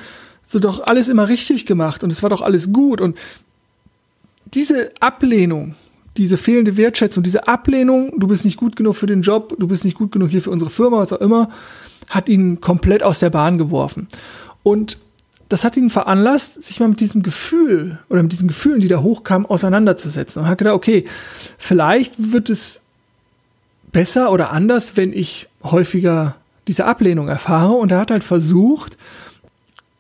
so 0.46 0.60
doch 0.60 0.86
alles 0.86 1.08
immer 1.08 1.30
richtig 1.30 1.66
gemacht 1.66 2.04
und 2.04 2.12
es 2.12 2.22
war 2.22 2.30
doch 2.30 2.42
alles 2.42 2.74
gut. 2.74 3.02
Und 3.02 3.18
diese 4.54 4.92
Ablehnung, 5.00 5.76
diese 6.18 6.38
fehlende 6.38 6.78
Wertschätzung, 6.78 7.24
diese 7.24 7.48
Ablehnung, 7.48 8.20
du 8.20 8.28
bist 8.28 8.46
nicht 8.46 8.58
gut 8.58 8.76
genug 8.76 8.96
für 8.96 9.08
den 9.08 9.22
Job, 9.22 9.56
du 9.58 9.68
bist 9.68 9.86
nicht 9.86 9.98
gut 9.98 10.12
genug 10.12 10.30
hier 10.30 10.42
für 10.42 10.52
unsere 10.52 10.70
Firma, 10.70 10.98
was 10.98 11.14
auch 11.14 11.22
immer, 11.22 11.50
hat 12.08 12.30
ihn 12.30 12.62
komplett 12.62 13.04
aus 13.04 13.20
der 13.20 13.30
Bahn 13.30 13.58
geworfen. 13.58 14.08
Und 14.62 14.98
das 15.50 15.64
hat 15.64 15.78
ihn 15.78 15.90
veranlasst, 15.90 16.64
sich 16.64 16.80
mal 16.80 16.90
mit 16.90 17.00
diesem 17.00 17.24
Gefühl 17.24 18.00
oder 18.10 18.24
mit 18.24 18.32
diesen 18.32 18.48
Gefühlen, 18.48 18.80
die 18.80 18.88
da 18.88 19.02
hochkamen, 19.02 19.46
auseinanderzusetzen. 19.46 20.42
Und 20.42 20.48
hat 20.48 20.58
gedacht, 20.58 20.76
okay, 20.76 21.06
vielleicht 21.58 22.32
wird 22.32 22.50
es 22.50 22.80
besser 23.94 24.32
oder 24.32 24.52
anders, 24.52 24.98
wenn 24.98 25.14
ich 25.14 25.48
häufiger 25.64 26.36
diese 26.68 26.86
Ablehnung 26.86 27.30
erfahre. 27.30 27.74
Und 27.74 27.92
er 27.92 28.00
hat 28.00 28.12
halt 28.12 28.24
versucht, 28.24 28.98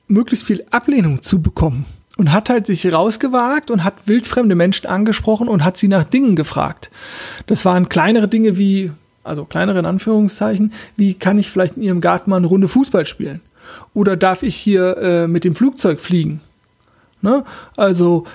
möglichst 0.08 0.46
viel 0.46 0.66
Ablehnung 0.72 1.22
zu 1.22 1.42
bekommen 1.42 1.86
und 2.18 2.32
hat 2.32 2.50
halt 2.50 2.68
sich 2.68 2.92
rausgewagt 2.92 3.72
und 3.72 3.84
hat 3.84 3.94
wildfremde 4.06 4.56
Menschen 4.56 4.88
angesprochen 4.88 5.48
und 5.48 5.64
hat 5.64 5.78
sie 5.78 5.88
nach 5.88 6.04
Dingen 6.04 6.36
gefragt. 6.36 6.92
Das 7.48 7.66
waren 7.66 7.90
kleinere 7.90 8.28
Dinge 8.28 8.58
wie, 8.58 8.92
also 9.24 9.46
kleinere 9.46 9.80
in 9.80 9.86
Anführungszeichen, 9.86 10.74
wie 10.96 11.14
kann 11.14 11.38
ich 11.38 11.50
vielleicht 11.50 11.78
in 11.78 11.84
ihrem 11.84 12.02
Garten 12.02 12.30
mal 12.30 12.38
eine 12.38 12.48
Runde 12.48 12.68
Fußball 12.68 13.06
spielen? 13.06 13.42
Oder 13.94 14.18
darf 14.18 14.44
ich 14.44 14.56
hier 14.56 14.98
äh, 14.98 15.28
mit 15.28 15.46
dem 15.46 15.56
Flugzeug 15.56 16.00
fliegen? 16.00 16.42
Ne? 17.22 17.44
Also 17.78 18.26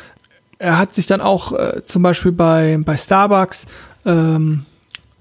er 0.59 0.79
hat 0.79 0.95
sich 0.95 1.07
dann 1.07 1.21
auch 1.21 1.53
äh, 1.53 1.83
zum 1.85 2.03
Beispiel 2.03 2.33
bei, 2.33 2.79
bei 2.81 2.97
Starbucks, 2.97 3.67
ähm, 4.07 4.65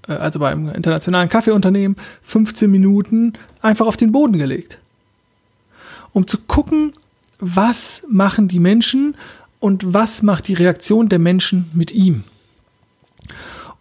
äh, 0.08 0.12
also 0.12 0.38
beim 0.38 0.68
internationalen 0.70 1.28
Kaffeeunternehmen, 1.28 1.96
15 2.22 2.70
Minuten 2.70 3.34
einfach 3.62 3.86
auf 3.86 3.96
den 3.96 4.12
Boden 4.12 4.38
gelegt. 4.38 4.80
Um 6.12 6.26
zu 6.26 6.38
gucken, 6.38 6.94
was 7.38 8.02
machen 8.08 8.48
die 8.48 8.58
Menschen 8.58 9.14
und 9.60 9.92
was 9.94 10.22
macht 10.22 10.48
die 10.48 10.54
Reaktion 10.54 11.08
der 11.08 11.18
Menschen 11.18 11.70
mit 11.74 11.92
ihm. 11.92 12.24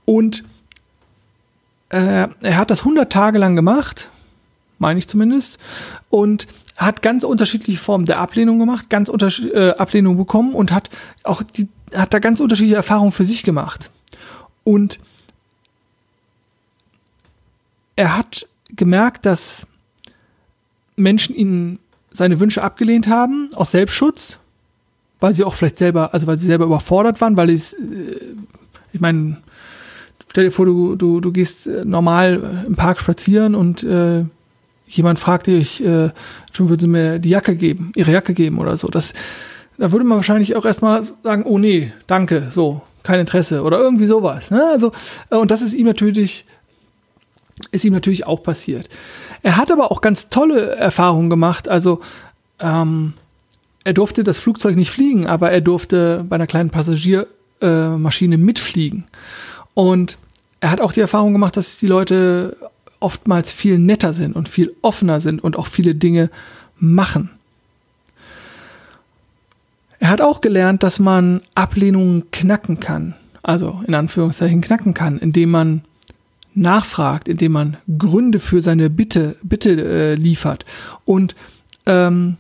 Und 0.05 0.43
äh, 1.89 2.27
er 2.41 2.57
hat 2.57 2.69
das 2.69 2.79
100 2.79 3.11
Tage 3.11 3.39
lang 3.39 3.55
gemacht, 3.55 4.09
meine 4.79 4.99
ich 4.99 5.07
zumindest, 5.07 5.57
und 6.09 6.47
hat 6.75 7.01
ganz 7.01 7.23
unterschiedliche 7.23 7.79
Formen 7.79 8.05
der 8.05 8.19
Ablehnung 8.19 8.59
gemacht, 8.59 8.89
ganz 8.89 9.09
unterschiedliche 9.09 9.55
äh, 9.55 9.77
Ablehnung 9.77 10.17
bekommen 10.17 10.53
und 10.53 10.71
hat 10.71 10.89
auch 11.23 11.41
die, 11.41 11.67
hat 11.95 12.13
da 12.13 12.19
ganz 12.19 12.39
unterschiedliche 12.39 12.75
Erfahrungen 12.75 13.11
für 13.11 13.25
sich 13.25 13.43
gemacht. 13.43 13.89
Und 14.63 14.99
er 17.97 18.15
hat 18.15 18.47
gemerkt, 18.69 19.25
dass 19.25 19.67
Menschen 20.95 21.35
ihn 21.35 21.79
seine 22.11 22.39
Wünsche 22.39 22.63
abgelehnt 22.63 23.09
haben, 23.09 23.49
aus 23.53 23.71
Selbstschutz, 23.71 24.37
weil 25.19 25.33
sie 25.33 25.43
auch 25.43 25.53
vielleicht 25.53 25.77
selber, 25.77 26.13
also 26.13 26.25
weil 26.27 26.37
sie 26.37 26.45
selber 26.45 26.65
überfordert 26.65 27.19
waren, 27.19 27.35
weil 27.35 27.49
es, 27.49 27.73
äh, 27.73 27.77
ich 28.93 29.01
meine, 29.01 29.37
stell 30.29 30.45
dir 30.45 30.51
vor, 30.51 30.65
du, 30.65 30.95
du, 30.95 31.19
du 31.19 31.31
gehst 31.31 31.67
äh, 31.67 31.83
normal 31.83 32.63
im 32.65 32.75
Park 32.75 32.99
spazieren 32.99 33.55
und 33.55 33.83
äh, 33.83 34.23
jemand 34.87 35.19
fragt 35.19 35.47
dich, 35.47 35.83
äh, 35.83 36.11
schon 36.53 36.69
würden 36.69 36.81
sie 36.81 36.87
mir 36.87 37.19
die 37.19 37.29
Jacke 37.29 37.55
geben, 37.55 37.91
ihre 37.95 38.11
Jacke 38.11 38.33
geben 38.33 38.59
oder 38.59 38.77
so. 38.77 38.87
Das, 38.87 39.13
da 39.77 39.91
würde 39.91 40.05
man 40.05 40.17
wahrscheinlich 40.17 40.55
auch 40.55 40.65
erstmal 40.65 41.03
sagen, 41.23 41.43
oh 41.45 41.57
nee, 41.57 41.91
danke, 42.05 42.49
so, 42.51 42.81
kein 43.03 43.19
Interesse 43.19 43.63
oder 43.63 43.79
irgendwie 43.79 44.05
sowas. 44.05 44.51
Ne? 44.51 44.63
Also, 44.71 44.91
äh, 45.29 45.35
und 45.35 45.51
das 45.51 45.61
ist 45.61 45.73
ihm 45.73 45.85
natürlich, 45.87 46.45
ist 47.71 47.85
ihm 47.85 47.93
natürlich 47.93 48.27
auch 48.27 48.43
passiert. 48.43 48.89
Er 49.43 49.57
hat 49.57 49.71
aber 49.71 49.91
auch 49.91 50.01
ganz 50.01 50.29
tolle 50.29 50.75
Erfahrungen 50.75 51.29
gemacht. 51.29 51.67
Also, 51.67 52.01
ähm, 52.59 53.13
er 53.83 53.93
durfte 53.93 54.23
das 54.23 54.37
Flugzeug 54.37 54.75
nicht 54.75 54.91
fliegen, 54.91 55.27
aber 55.27 55.51
er 55.51 55.61
durfte 55.61 56.25
bei 56.27 56.35
einer 56.35 56.47
kleinen 56.47 56.69
Passagiermaschine 56.69 58.35
äh, 58.35 58.37
mitfliegen. 58.37 59.05
Und 59.73 60.17
er 60.59 60.71
hat 60.71 60.81
auch 60.81 60.91
die 60.91 61.01
Erfahrung 61.01 61.33
gemacht, 61.33 61.55
dass 61.55 61.77
die 61.77 61.87
Leute 61.87 62.57
oftmals 62.99 63.51
viel 63.51 63.77
netter 63.77 64.13
sind 64.13 64.35
und 64.35 64.49
viel 64.49 64.75
offener 64.81 65.21
sind 65.21 65.43
und 65.43 65.55
auch 65.55 65.67
viele 65.67 65.95
Dinge 65.95 66.29
machen. 66.79 67.29
Er 69.99 70.09
hat 70.09 70.21
auch 70.21 70.41
gelernt, 70.41 70.83
dass 70.83 70.99
man 70.99 71.41
Ablehnungen 71.55 72.29
knacken 72.31 72.79
kann, 72.79 73.15
also 73.41 73.81
in 73.87 73.95
Anführungszeichen 73.95 74.61
knacken 74.61 74.93
kann, 74.93 75.17
indem 75.17 75.51
man 75.51 75.81
nachfragt, 76.57 77.27
indem 77.27 77.51
man 77.53 77.77
Gründe 77.97 78.39
für 78.39 78.61
seine 78.61 78.89
Bitte, 78.89 79.35
Bitte 79.43 79.71
äh, 79.71 80.15
liefert. 80.15 80.65
Und 81.05 81.35
ähm, 81.85 82.37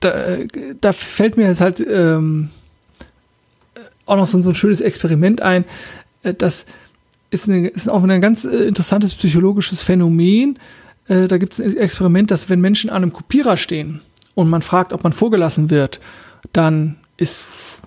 da, 0.00 0.38
da, 0.80 0.92
fällt 0.92 1.36
mir 1.36 1.46
jetzt 1.46 1.60
halt 1.60 1.80
ähm, 1.80 2.50
auch 4.06 4.16
noch 4.16 4.26
so, 4.26 4.40
so, 4.42 4.50
ein 4.50 4.54
schönes 4.54 4.80
Experiment 4.80 5.42
ein. 5.42 5.64
Äh, 6.22 6.34
das 6.34 6.66
ist, 7.30 7.48
eine, 7.48 7.68
ist 7.68 7.88
auch 7.88 8.02
ein 8.02 8.20
ganz 8.20 8.44
äh, 8.44 8.64
interessantes 8.64 9.14
psychologisches 9.14 9.80
Phänomen. 9.80 10.58
Äh, 11.08 11.28
da 11.28 11.38
gibt 11.38 11.52
es 11.52 11.60
ein 11.60 11.76
Experiment, 11.76 12.30
dass 12.30 12.50
wenn 12.50 12.60
Menschen 12.60 12.90
an 12.90 13.02
einem 13.02 13.12
Kopierer 13.12 13.56
stehen 13.56 14.00
und 14.34 14.50
man 14.50 14.62
fragt, 14.62 14.92
ob 14.92 15.04
man 15.04 15.12
vorgelassen 15.12 15.70
wird, 15.70 16.00
dann 16.52 16.96
ist, 17.16 17.40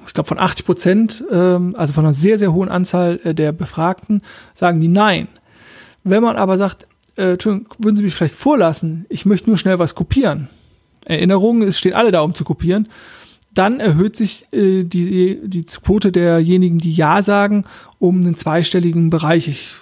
ich 0.07 0.13
glaube, 0.13 0.27
von 0.27 0.39
80 0.39 0.65
Prozent, 0.65 1.23
ähm, 1.31 1.75
also 1.77 1.93
von 1.93 2.05
einer 2.05 2.13
sehr, 2.13 2.37
sehr 2.37 2.53
hohen 2.53 2.69
Anzahl 2.69 3.19
äh, 3.23 3.33
der 3.33 3.51
Befragten, 3.51 4.21
sagen 4.53 4.79
die 4.79 4.87
Nein. 4.87 5.27
Wenn 6.03 6.23
man 6.23 6.35
aber 6.35 6.57
sagt, 6.57 6.87
äh, 7.17 7.31
Entschuldigung, 7.31 7.73
würden 7.79 7.95
Sie 7.95 8.03
mich 8.03 8.15
vielleicht 8.15 8.35
vorlassen, 8.35 9.05
ich 9.09 9.25
möchte 9.25 9.49
nur 9.49 9.57
schnell 9.57 9.79
was 9.79 9.95
kopieren. 9.95 10.49
Erinnerungen, 11.05 11.67
es 11.67 11.79
stehen 11.79 11.93
alle 11.93 12.11
da, 12.11 12.21
um 12.21 12.33
zu 12.33 12.43
kopieren. 12.43 12.89
Dann 13.53 13.79
erhöht 13.79 14.15
sich 14.15 14.47
äh, 14.51 14.83
die, 14.83 15.39
die 15.43 15.63
Quote 15.63 16.11
derjenigen, 16.11 16.77
die 16.77 16.93
Ja 16.93 17.23
sagen, 17.23 17.63
um 17.99 18.21
einen 18.21 18.35
zweistelligen 18.35 19.09
Bereich. 19.09 19.47
Ich 19.47 19.75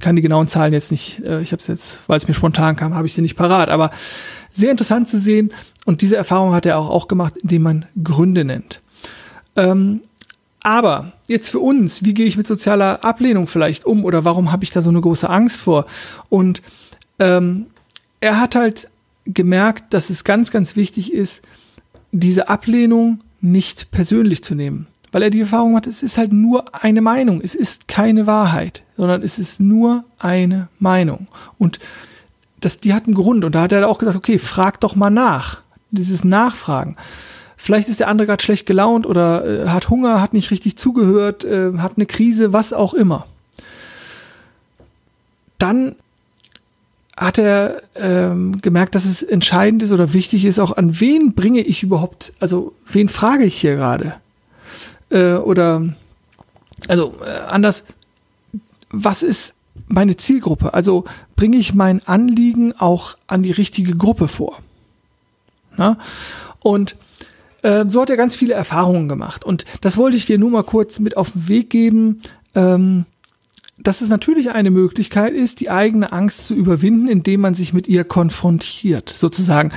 kann 0.00 0.16
die 0.16 0.22
genauen 0.22 0.48
Zahlen 0.48 0.72
jetzt 0.72 0.90
nicht, 0.90 1.24
äh, 1.24 1.40
ich 1.40 1.52
habe 1.52 1.60
es 1.60 1.66
jetzt, 1.66 2.00
weil 2.06 2.18
es 2.18 2.28
mir 2.28 2.34
spontan 2.34 2.76
kam, 2.76 2.94
habe 2.94 3.06
ich 3.06 3.14
sie 3.14 3.22
nicht 3.22 3.36
parat. 3.36 3.70
Aber 3.70 3.90
sehr 4.52 4.70
interessant 4.70 5.08
zu 5.08 5.18
sehen. 5.18 5.52
Und 5.84 6.02
diese 6.02 6.16
Erfahrung 6.16 6.52
hat 6.52 6.66
er 6.66 6.78
auch, 6.78 6.90
auch 6.90 7.08
gemacht, 7.08 7.36
indem 7.38 7.62
man 7.62 7.86
Gründe 8.02 8.44
nennt. 8.44 8.80
Ähm, 9.56 10.00
aber 10.60 11.12
jetzt 11.28 11.50
für 11.50 11.60
uns, 11.60 12.04
wie 12.04 12.14
gehe 12.14 12.26
ich 12.26 12.36
mit 12.36 12.46
sozialer 12.46 13.04
Ablehnung 13.04 13.46
vielleicht 13.46 13.84
um 13.84 14.04
oder 14.04 14.24
warum 14.24 14.50
habe 14.50 14.64
ich 14.64 14.70
da 14.70 14.80
so 14.80 14.90
eine 14.90 15.00
große 15.00 15.28
Angst 15.28 15.60
vor? 15.60 15.86
Und 16.30 16.62
ähm, 17.18 17.66
er 18.20 18.40
hat 18.40 18.54
halt 18.54 18.88
gemerkt, 19.26 19.92
dass 19.92 20.10
es 20.10 20.24
ganz, 20.24 20.50
ganz 20.50 20.76
wichtig 20.76 21.12
ist, 21.12 21.42
diese 22.12 22.48
Ablehnung 22.48 23.20
nicht 23.40 23.90
persönlich 23.90 24.42
zu 24.42 24.54
nehmen. 24.54 24.86
Weil 25.12 25.22
er 25.22 25.30
die 25.30 25.40
Erfahrung 25.40 25.76
hat, 25.76 25.86
es 25.86 26.02
ist 26.02 26.18
halt 26.18 26.32
nur 26.32 26.74
eine 26.74 27.00
Meinung, 27.00 27.40
es 27.40 27.54
ist 27.54 27.86
keine 27.86 28.26
Wahrheit, 28.26 28.82
sondern 28.96 29.22
es 29.22 29.38
ist 29.38 29.60
nur 29.60 30.04
eine 30.18 30.68
Meinung. 30.78 31.28
Und 31.58 31.78
das, 32.60 32.80
die 32.80 32.94
hat 32.94 33.04
einen 33.04 33.14
Grund. 33.14 33.44
Und 33.44 33.54
da 33.54 33.62
hat 33.62 33.72
er 33.72 33.88
auch 33.88 33.98
gesagt, 33.98 34.16
okay, 34.16 34.38
frag 34.38 34.80
doch 34.80 34.96
mal 34.96 35.10
nach. 35.10 35.60
Dieses 35.90 36.24
Nachfragen. 36.24 36.96
Vielleicht 37.64 37.88
ist 37.88 37.98
der 37.98 38.08
andere 38.08 38.26
gerade 38.26 38.42
schlecht 38.42 38.66
gelaunt 38.66 39.06
oder 39.06 39.64
äh, 39.64 39.68
hat 39.70 39.88
Hunger, 39.88 40.20
hat 40.20 40.34
nicht 40.34 40.50
richtig 40.50 40.76
zugehört, 40.76 41.46
äh, 41.46 41.72
hat 41.78 41.92
eine 41.96 42.04
Krise, 42.04 42.52
was 42.52 42.74
auch 42.74 42.92
immer. 42.92 43.26
Dann 45.56 45.96
hat 47.16 47.38
er 47.38 47.80
ähm, 47.94 48.60
gemerkt, 48.60 48.94
dass 48.94 49.06
es 49.06 49.22
entscheidend 49.22 49.82
ist 49.82 49.92
oder 49.92 50.12
wichtig 50.12 50.44
ist, 50.44 50.58
auch 50.58 50.76
an 50.76 51.00
wen 51.00 51.32
bringe 51.32 51.62
ich 51.62 51.82
überhaupt, 51.82 52.34
also 52.38 52.74
wen 52.84 53.08
frage 53.08 53.44
ich 53.44 53.58
hier 53.58 53.76
gerade? 53.76 54.16
Äh, 55.08 55.36
oder 55.36 55.88
also 56.88 57.14
äh, 57.24 57.50
anders, 57.50 57.84
was 58.90 59.22
ist 59.22 59.54
meine 59.88 60.16
Zielgruppe? 60.16 60.74
Also 60.74 61.06
bringe 61.34 61.56
ich 61.56 61.72
mein 61.72 62.06
Anliegen 62.06 62.74
auch 62.78 63.16
an 63.26 63.42
die 63.42 63.52
richtige 63.52 63.96
Gruppe 63.96 64.28
vor? 64.28 64.58
Na? 65.78 65.96
Und 66.60 66.96
äh, 67.64 67.88
so 67.88 68.02
hat 68.02 68.10
er 68.10 68.16
ganz 68.16 68.36
viele 68.36 68.54
Erfahrungen 68.54 69.08
gemacht. 69.08 69.44
Und 69.44 69.64
das 69.80 69.96
wollte 69.96 70.16
ich 70.16 70.26
dir 70.26 70.38
nur 70.38 70.50
mal 70.50 70.64
kurz 70.64 71.00
mit 71.00 71.16
auf 71.16 71.32
den 71.32 71.48
Weg 71.48 71.70
geben. 71.70 72.20
Ähm, 72.54 73.06
dass 73.78 74.02
es 74.02 74.08
natürlich 74.08 74.52
eine 74.52 74.70
Möglichkeit 74.70 75.32
ist, 75.32 75.58
die 75.58 75.68
eigene 75.68 76.12
Angst 76.12 76.46
zu 76.46 76.54
überwinden, 76.54 77.08
indem 77.08 77.40
man 77.40 77.54
sich 77.54 77.72
mit 77.72 77.88
ihr 77.88 78.04
konfrontiert, 78.04 79.08
sozusagen, 79.08 79.72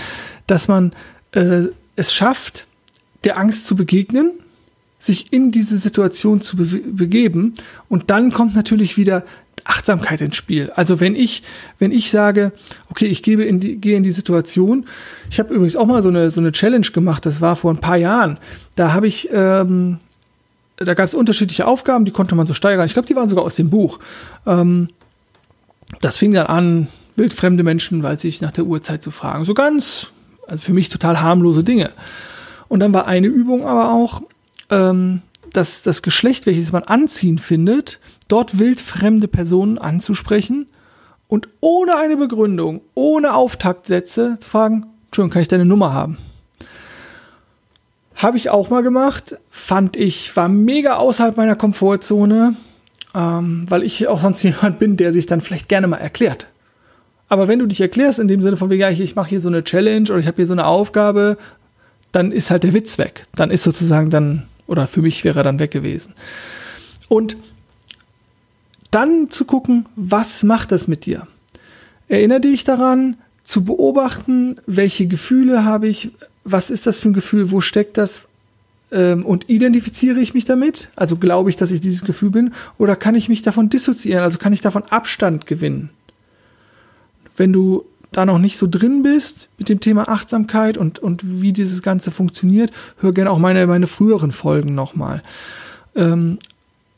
dass 0.45 0.67
man 0.67 0.93
äh, 1.32 1.63
es 1.95 2.13
schafft, 2.13 2.67
der 3.23 3.39
Angst 3.39 3.65
zu 3.65 3.76
begegnen, 3.76 4.34
sich 5.00 5.34
in 5.34 5.52
diese 5.52 5.78
Situation 5.78 6.41
zu 6.41 6.58
be 6.58 6.65
begeben 6.65 7.56
und 7.89 8.12
dann 8.12 8.32
kommt 8.32 8.56
natürlich 8.56 8.97
wieder 8.97 9.23
Achtsamkeit 9.67 10.21
ins 10.21 10.36
Spiel. 10.36 10.71
Also 10.75 10.99
wenn 10.99 11.15
ich, 11.15 11.43
wenn 11.80 11.91
ich 11.91 12.10
sage, 12.10 12.51
okay, 12.89 13.06
ich 13.06 13.21
gebe 13.21 13.43
in 13.43 13.60
die, 13.60 13.77
gehe 13.77 13.97
in 13.97 14.03
die 14.03 14.12
Situation, 14.12 14.86
ich 15.30 15.39
habe 15.39 15.53
übrigens 15.53 15.75
auch 15.75 15.86
mal 15.86 16.01
so 16.01 16.10
eine, 16.10 16.32
so 16.32 16.41
eine 16.41 16.51
Challenge 16.51 16.88
gemacht, 16.88 17.25
das 17.25 17.41
war 17.41 17.56
vor 17.56 17.71
ein 17.71 17.82
paar 17.82 17.97
Jahren. 17.97 18.38
Da 18.75 18.93
habe 18.93 19.08
ich 19.08 19.30
ähm, 19.32 19.99
da 20.77 20.93
gab 20.93 21.06
es 21.06 21.13
unterschiedliche 21.13 21.65
Aufgaben, 21.65 22.06
die 22.06 22.12
konnte 22.12 22.36
man 22.36 22.45
so 22.45 22.53
steigern. 22.53 22.86
Ich 22.86 22.93
glaube, 22.93 23.08
die 23.08 23.15
waren 23.15 23.30
sogar 23.30 23.43
aus 23.43 23.56
dem 23.56 23.69
Buch. 23.69 23.99
Ähm, 24.45 24.89
das 26.01 26.17
fing 26.17 26.34
dann 26.34 26.45
an, 26.47 26.88
wildfremde 27.15 27.63
Menschen, 27.63 28.03
weil 28.03 28.19
sich 28.19 28.41
nach 28.41 28.51
der 28.51 28.65
Uhrzeit 28.65 29.01
zu 29.01 29.10
fragen. 29.10 29.43
So 29.43 29.53
ganz, 29.53 30.08
also 30.47 30.63
für 30.63 30.73
mich 30.73 30.89
total 30.89 31.19
harmlose 31.21 31.63
Dinge. 31.63 31.91
Und 32.67 32.80
dann 32.82 32.93
war 32.93 33.08
eine 33.08 33.27
Übung 33.27 33.65
aber 33.65 33.91
auch, 33.91 34.21
ähm, 34.69 35.21
dass 35.53 35.81
das 35.81 36.01
Geschlecht, 36.01 36.45
welches 36.45 36.71
man 36.71 36.83
anziehen 36.83 37.38
findet, 37.38 37.99
dort 38.27 38.60
wildfremde 38.60 39.27
Personen 39.27 39.77
anzusprechen 39.77 40.67
und 41.27 41.47
ohne 41.60 41.97
eine 41.97 42.17
Begründung, 42.17 42.81
ohne 42.93 43.33
Auftaktsätze 43.33 44.38
zu 44.39 44.49
fragen, 44.49 44.86
Entschuldigung, 45.07 45.33
kann 45.33 45.41
ich 45.41 45.47
deine 45.47 45.65
Nummer 45.65 45.93
haben? 45.93 46.17
Habe 48.15 48.38
ich 48.38 48.49
auch 48.49 48.69
mal 48.69 48.81
gemacht. 48.81 49.38
Fand 49.49 49.95
ich, 49.95 50.36
war 50.36 50.49
mega 50.49 50.95
außerhalb 50.95 51.38
meiner 51.38 51.55
Komfortzone, 51.55 52.55
ähm, 53.13 53.65
weil 53.69 53.83
ich 53.83 54.07
auch 54.07 54.21
sonst 54.21 54.43
jemand 54.43 54.79
bin, 54.79 54.97
der 54.97 55.13
sich 55.13 55.25
dann 55.25 55.41
vielleicht 55.41 55.69
gerne 55.69 55.88
mal 55.88 55.97
erklärt. 55.97 56.47
Aber 57.29 57.47
wenn 57.47 57.60
du 57.60 57.65
dich 57.65 57.81
erklärst 57.81 58.19
in 58.19 58.27
dem 58.27 58.41
Sinne 58.41 58.57
von, 58.57 58.71
ja, 58.71 58.89
ich, 58.89 59.01
ich 59.01 59.15
mache 59.15 59.29
hier 59.29 59.41
so 59.41 59.49
eine 59.49 59.63
Challenge 59.63 60.10
oder 60.10 60.19
ich 60.19 60.27
habe 60.27 60.38
hier 60.38 60.47
so 60.47 60.53
eine 60.53 60.65
Aufgabe, 60.65 61.38
dann 62.12 62.31
ist 62.31 62.49
halt 62.49 62.63
der 62.63 62.73
Witz 62.73 62.97
weg. 62.97 63.27
Dann 63.36 63.51
ist 63.51 63.63
sozusagen 63.63 64.10
dann, 64.10 64.43
oder 64.67 64.88
für 64.88 65.01
mich 65.01 65.23
wäre 65.23 65.39
er 65.39 65.43
dann 65.43 65.60
weg 65.60 65.71
gewesen. 65.71 66.13
Und 67.10 67.38
dann 68.91 69.30
zu 69.30 69.45
gucken, 69.45 69.86
was 69.95 70.43
macht 70.43 70.71
das 70.71 70.88
mit 70.88 71.06
dir? 71.06 71.27
Erinnere 72.08 72.41
dich 72.41 72.63
daran, 72.63 73.17
zu 73.43 73.63
beobachten, 73.63 74.58
welche 74.65 75.08
Gefühle 75.08 75.63
habe 75.63 75.88
ich, 75.88 76.12
was 76.43 76.69
ist 76.69 76.86
das 76.86 76.97
für 76.97 77.10
ein 77.10 77.13
Gefühl, 77.13 77.51
wo 77.51 77.62
steckt 77.62 77.97
das 77.97 78.27
ähm, 78.91 79.25
und 79.25 79.49
identifiziere 79.49 80.19
ich 80.19 80.34
mich 80.34 80.43
damit? 80.43 80.89
Also 80.95 81.15
glaube 81.15 81.49
ich, 81.49 81.56
dass 81.56 81.71
ich 81.71 81.80
dieses 81.80 82.03
Gefühl 82.03 82.30
bin 82.30 82.53
oder 82.77 82.97
kann 82.97 83.15
ich 83.15 83.30
mich 83.30 83.41
davon 83.41 83.69
dissoziieren, 83.69 84.23
also 84.23 84.38
kann 84.38 84.51
ich 84.51 84.62
davon 84.62 84.84
Abstand 84.89 85.47
gewinnen? 85.47 85.89
Wenn 87.38 87.53
du 87.53 87.86
da 88.17 88.25
noch 88.25 88.39
nicht 88.39 88.58
so 88.58 88.67
drin 88.69 89.03
bist 89.03 89.47
mit 89.60 89.69
dem 89.69 89.80
Thema 89.80 90.10
Achtsamkeit 90.10 90.77
und, 90.77 90.97
und 90.97 91.21
wie 91.23 91.53
dieses 91.53 91.84
Ganze 91.84 92.10
funktioniert, 92.10 92.71
hör 92.99 93.12
gerne 93.13 93.30
auch 93.30 93.38
meine, 93.38 93.67
meine 93.67 93.86
früheren 93.86 94.32
Folgen 94.32 94.73
nochmal. 94.73 95.21
Ähm, 95.95 96.39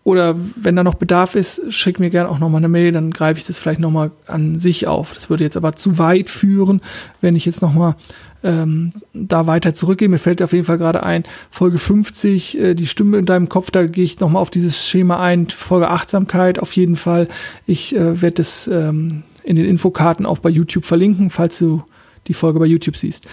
oder 0.05 0.35
wenn 0.55 0.77
da 0.77 0.83
noch 0.83 0.95
Bedarf 0.95 1.35
ist, 1.35 1.61
schick 1.73 1.99
mir 1.99 2.09
gerne 2.09 2.29
auch 2.29 2.39
nochmal 2.39 2.59
eine 2.59 2.69
Mail, 2.69 2.93
dann 2.93 3.11
greife 3.11 3.37
ich 3.37 3.45
das 3.45 3.59
vielleicht 3.59 3.81
nochmal 3.81 4.11
an 4.27 4.57
sich 4.57 4.87
auf. 4.87 5.13
Das 5.13 5.29
würde 5.29 5.43
jetzt 5.43 5.57
aber 5.57 5.75
zu 5.75 5.97
weit 5.97 6.29
führen, 6.29 6.81
wenn 7.19 7.35
ich 7.35 7.45
jetzt 7.45 7.61
nochmal 7.61 7.95
ähm, 8.41 8.93
da 9.13 9.45
weiter 9.45 9.73
zurückgehe. 9.73 10.07
Mir 10.07 10.19
fällt 10.19 10.41
auf 10.41 10.53
jeden 10.53 10.63
Fall 10.63 10.77
gerade 10.77 11.03
ein, 11.03 11.25
Folge 11.51 11.79
50, 11.79 12.57
äh, 12.57 12.73
die 12.75 12.87
Stimme 12.87 13.17
in 13.17 13.25
deinem 13.25 13.49
Kopf, 13.49 13.71
da 13.71 13.85
gehe 13.85 14.05
ich 14.05 14.21
nochmal 14.21 14.41
auf 14.41 14.49
dieses 14.49 14.87
Schema 14.87 15.19
ein. 15.19 15.49
Folge 15.49 15.89
Achtsamkeit 15.89 16.59
auf 16.59 16.73
jeden 16.77 16.95
Fall. 16.95 17.27
Ich 17.67 17.93
äh, 17.93 18.21
werde 18.21 18.35
das 18.35 18.67
ähm, 18.67 19.23
in 19.43 19.55
den 19.55 19.65
Infokarten 19.65 20.25
auch 20.25 20.39
bei 20.39 20.49
YouTube 20.49 20.85
verlinken, 20.85 21.29
falls 21.29 21.57
du 21.57 21.83
die 22.27 22.33
Folge 22.33 22.59
bei 22.59 22.65
YouTube 22.65 22.97
siehst. 22.97 23.27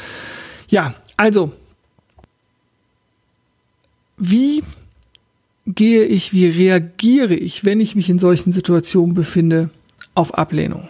Ja, 0.69 0.95
also 1.17 1.53
wie 4.17 4.63
gehe 5.67 6.05
ich, 6.05 6.33
wie 6.33 6.47
reagiere 6.47 7.35
ich, 7.35 7.65
wenn 7.65 7.81
ich 7.81 7.95
mich 7.95 8.09
in 8.09 8.19
solchen 8.19 8.53
Situationen 8.53 9.15
befinde, 9.15 9.71
auf 10.15 10.35
Ablehnung? 10.35 10.89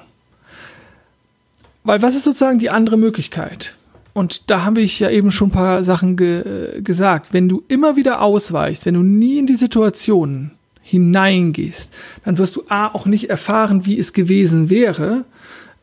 Weil 1.82 2.02
was 2.02 2.16
ist 2.16 2.24
sozusagen 2.24 2.58
die 2.58 2.70
andere 2.70 2.96
Möglichkeit? 2.96 3.76
Und 4.12 4.50
da 4.50 4.64
habe 4.64 4.80
ich 4.80 4.98
ja 4.98 5.10
eben 5.10 5.30
schon 5.30 5.48
ein 5.48 5.52
paar 5.52 5.84
Sachen 5.84 6.16
ge 6.16 6.80
gesagt. 6.82 7.32
Wenn 7.32 7.48
du 7.48 7.62
immer 7.68 7.96
wieder 7.96 8.22
ausweichst, 8.22 8.86
wenn 8.86 8.94
du 8.94 9.02
nie 9.02 9.38
in 9.38 9.46
die 9.46 9.56
Situationen 9.56 10.52
hineingehst, 10.86 11.92
dann 12.24 12.38
wirst 12.38 12.54
du 12.54 12.62
A 12.68 12.86
auch 12.86 13.06
nicht 13.06 13.28
erfahren, 13.28 13.86
wie 13.86 13.98
es 13.98 14.12
gewesen 14.12 14.70
wäre, 14.70 15.24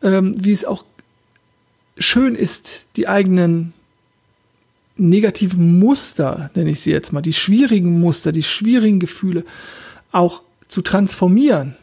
ähm, 0.01 0.33
wie 0.37 0.53
es 0.53 0.63
auch 0.63 0.85
schön 1.97 2.35
ist, 2.35 2.87
die 2.95 3.09
eigenen 3.09 3.73
negativen 4.95 5.79
Muster, 5.79 6.51
nenne 6.55 6.69
ich 6.69 6.79
sie 6.79 6.91
jetzt 6.91 7.11
mal, 7.11 7.21
die 7.21 7.33
schwierigen 7.33 7.99
Muster, 7.99 8.31
die 8.31 8.43
schwierigen 8.43 8.99
Gefühle 8.99 9.43
auch 10.11 10.41
zu 10.69 10.81
transformieren 10.81 11.75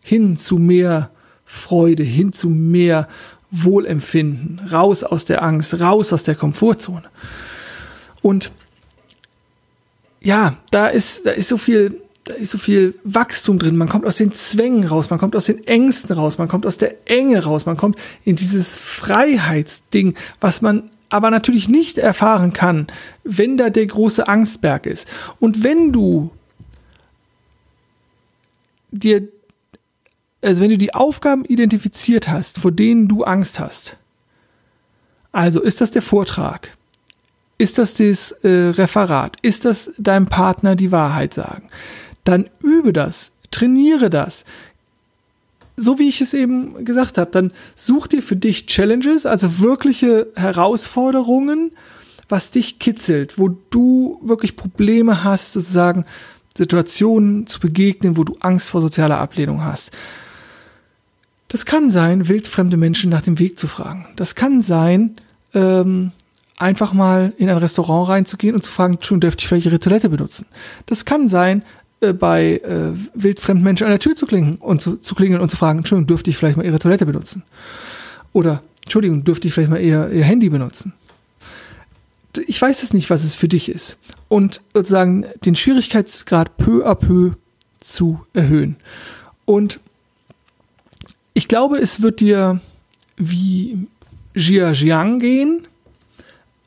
hin 0.00 0.38
zu 0.38 0.56
mehr 0.56 1.10
Freude, 1.44 2.02
hin 2.02 2.32
zu 2.32 2.48
mehr 2.48 3.08
Wohlempfinden, 3.50 4.58
raus 4.70 5.04
aus 5.04 5.26
der 5.26 5.42
Angst, 5.42 5.80
raus 5.80 6.14
aus 6.14 6.22
der 6.22 6.34
Komfortzone. 6.34 7.04
Und 8.22 8.50
ja, 10.20 10.56
da 10.70 10.88
ist, 10.88 11.26
da 11.26 11.32
ist 11.32 11.48
so 11.48 11.58
viel, 11.58 12.00
da 12.28 12.34
ist 12.34 12.50
so 12.50 12.58
viel 12.58 12.94
Wachstum 13.04 13.58
drin. 13.58 13.76
Man 13.76 13.88
kommt 13.88 14.04
aus 14.04 14.16
den 14.16 14.32
Zwängen 14.32 14.84
raus, 14.84 15.10
man 15.10 15.18
kommt 15.18 15.34
aus 15.34 15.46
den 15.46 15.66
Ängsten 15.66 16.14
raus, 16.14 16.38
man 16.38 16.48
kommt 16.48 16.66
aus 16.66 16.78
der 16.78 17.08
Enge 17.08 17.44
raus, 17.44 17.66
man 17.66 17.76
kommt 17.76 17.96
in 18.24 18.36
dieses 18.36 18.78
Freiheitsding, 18.78 20.14
was 20.40 20.60
man 20.60 20.90
aber 21.08 21.30
natürlich 21.30 21.68
nicht 21.68 21.96
erfahren 21.96 22.52
kann, 22.52 22.86
wenn 23.24 23.56
da 23.56 23.70
der 23.70 23.86
große 23.86 24.28
Angstberg 24.28 24.84
ist. 24.84 25.08
Und 25.40 25.64
wenn 25.64 25.92
du 25.92 26.30
dir 28.90 29.28
also 30.40 30.62
wenn 30.62 30.70
du 30.70 30.78
die 30.78 30.94
Aufgaben 30.94 31.44
identifiziert 31.44 32.28
hast, 32.28 32.58
vor 32.58 32.72
denen 32.72 33.08
du 33.08 33.24
Angst 33.24 33.58
hast, 33.58 33.96
also 35.32 35.60
ist 35.60 35.80
das 35.80 35.90
der 35.90 36.02
Vortrag, 36.02 36.76
ist 37.58 37.78
das 37.78 37.94
das 37.94 38.32
äh, 38.32 38.70
Referat, 38.70 39.36
ist 39.42 39.64
das 39.64 39.90
deinem 39.98 40.26
Partner 40.26 40.76
die 40.76 40.92
Wahrheit 40.92 41.34
sagen, 41.34 41.68
dann 42.24 42.48
übe 42.62 42.92
das, 42.92 43.32
trainiere 43.50 44.10
das. 44.10 44.44
So 45.76 45.98
wie 45.98 46.08
ich 46.08 46.20
es 46.20 46.34
eben 46.34 46.84
gesagt 46.84 47.18
habe, 47.18 47.30
dann 47.30 47.52
such 47.74 48.08
dir 48.08 48.22
für 48.22 48.36
dich 48.36 48.66
Challenges, 48.66 49.26
also 49.26 49.60
wirkliche 49.60 50.26
Herausforderungen, 50.34 51.72
was 52.28 52.50
dich 52.50 52.78
kitzelt, 52.78 53.38
wo 53.38 53.48
du 53.70 54.20
wirklich 54.22 54.56
Probleme 54.56 55.24
hast, 55.24 55.52
sozusagen 55.52 56.04
Situationen 56.56 57.46
zu 57.46 57.60
begegnen, 57.60 58.16
wo 58.16 58.24
du 58.24 58.36
Angst 58.40 58.70
vor 58.70 58.80
sozialer 58.80 59.18
Ablehnung 59.18 59.64
hast. 59.64 59.92
Das 61.46 61.64
kann 61.64 61.90
sein, 61.90 62.28
wildfremde 62.28 62.76
Menschen 62.76 63.10
nach 63.10 63.22
dem 63.22 63.38
Weg 63.38 63.58
zu 63.58 63.68
fragen. 63.68 64.06
Das 64.16 64.34
kann 64.34 64.60
sein, 64.60 65.16
ähm, 65.54 66.12
einfach 66.58 66.92
mal 66.92 67.32
in 67.38 67.48
ein 67.48 67.56
Restaurant 67.56 68.08
reinzugehen 68.08 68.54
und 68.54 68.62
zu 68.62 68.70
fragen, 68.70 68.98
schon 69.00 69.20
dürfte 69.20 69.42
ich 69.42 69.48
vielleicht 69.48 69.66
Ihre 69.66 69.78
Toilette 69.78 70.10
benutzen. 70.10 70.46
Das 70.86 71.04
kann 71.04 71.28
sein, 71.28 71.62
äh, 72.00 72.12
bei 72.12 72.60
äh, 72.64 72.92
wildfremden 73.14 73.64
Menschen 73.64 73.84
an 73.84 73.90
der 73.90 73.98
Tür 73.98 74.14
zu 74.14 74.26
klingeln 74.26 74.56
und 74.56 74.80
zu, 74.80 74.96
zu 74.96 75.14
klingeln 75.14 75.40
und 75.40 75.50
zu 75.50 75.56
fragen, 75.56 75.78
Entschuldigung, 75.78 76.06
dürfte 76.06 76.30
ich 76.30 76.36
vielleicht 76.36 76.56
mal 76.56 76.66
Ihre 76.66 76.78
Toilette 76.78 77.06
benutzen? 77.06 77.42
Oder 78.32 78.62
Entschuldigung, 78.84 79.24
dürfte 79.24 79.48
ich 79.48 79.54
vielleicht 79.54 79.70
mal 79.70 79.80
Ihr, 79.80 80.10
Ihr 80.10 80.24
Handy 80.24 80.48
benutzen? 80.48 80.92
Ich 82.46 82.60
weiß 82.60 82.82
es 82.82 82.92
nicht, 82.92 83.10
was 83.10 83.24
es 83.24 83.34
für 83.34 83.48
dich 83.48 83.68
ist. 83.68 83.96
Und 84.28 84.60
sozusagen 84.74 85.26
den 85.44 85.56
Schwierigkeitsgrad 85.56 86.56
peu 86.56 86.86
à 86.86 86.94
peu 86.94 87.32
zu 87.80 88.20
erhöhen. 88.32 88.76
Und 89.44 89.80
ich 91.34 91.48
glaube, 91.48 91.78
es 91.78 92.02
wird 92.02 92.20
dir 92.20 92.60
wie 93.16 93.86
Jia 94.34 94.72
Jiang 94.72 95.18
gehen 95.18 95.62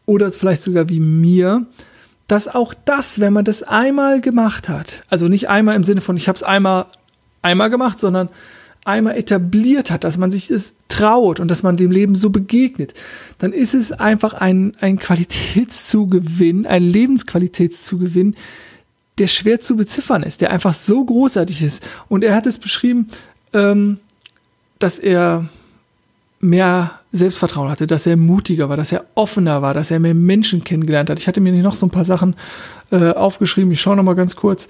oder 0.06 0.32
vielleicht 0.32 0.62
sogar 0.62 0.90
wie 0.90 1.00
mir, 1.00 1.66
dass 2.32 2.48
auch 2.48 2.74
das, 2.74 3.20
wenn 3.20 3.34
man 3.34 3.44
das 3.44 3.62
einmal 3.62 4.22
gemacht 4.22 4.70
hat, 4.70 5.04
also 5.10 5.28
nicht 5.28 5.50
einmal 5.50 5.76
im 5.76 5.84
Sinne 5.84 6.00
von 6.00 6.16
ich 6.16 6.30
habe 6.30 6.38
es 6.38 6.44
einmal 6.44 6.86
einmal 7.42 7.70
gemacht, 7.70 8.00
sondern 8.00 8.30
einmal 8.86 9.18
etabliert 9.18 9.92
hat, 9.92 10.06
dass 10.06 10.18
man 10.18 10.32
sich 10.32 10.50
es 10.50 10.74
traut 10.88 11.42
und 11.42 11.50
dass 11.50 11.62
man 11.62 11.76
dem 11.76 11.92
Leben 11.92 12.16
so 12.16 12.30
begegnet, 12.30 12.94
dann 13.40 13.52
ist 13.52 13.74
es 13.74 13.92
einfach 13.92 14.34
ein, 14.34 14.78
ein 14.80 14.98
Qualitätszugewinn, 14.98 16.66
ein 16.66 16.84
Lebensqualitätszugewinn, 16.84 18.38
der 19.18 19.28
schwer 19.28 19.60
zu 19.60 19.76
beziffern 19.76 20.24
ist, 20.24 20.40
der 20.40 20.52
einfach 20.52 20.74
so 20.74 21.04
großartig 21.04 21.62
ist. 21.62 21.84
Und 22.08 22.24
er 22.24 22.34
hat 22.34 22.46
es 22.46 22.60
beschrieben, 22.60 23.08
ähm, 23.52 24.00
dass 24.80 25.00
er 25.00 25.50
mehr 26.40 27.01
Selbstvertrauen 27.12 27.70
hatte, 27.70 27.88
dass 27.88 28.06
er 28.06 28.16
mutiger 28.16 28.70
war, 28.70 28.78
dass 28.78 28.92
er 28.92 29.06
offener 29.16 29.62
war, 29.62 29.74
dass 29.74 29.92
er 29.92 30.00
mehr 30.00 30.14
Menschen 30.14 30.64
kennengelernt 30.64 31.10
hat. 31.10 31.20
Ich 31.20 31.28
hatte 31.28 31.42
mir 31.42 31.52
noch 31.62 31.76
so 31.76 31.86
ein 31.86 31.92
paar 31.92 32.06
Sachen 32.06 32.36
äh, 32.92 33.12
aufgeschrieben. 33.12 33.72
Ich 33.72 33.82
schaue 33.82 33.98
noch 33.98 34.04
mal 34.04 34.16
ganz 34.16 34.36
kurz. 34.36 34.70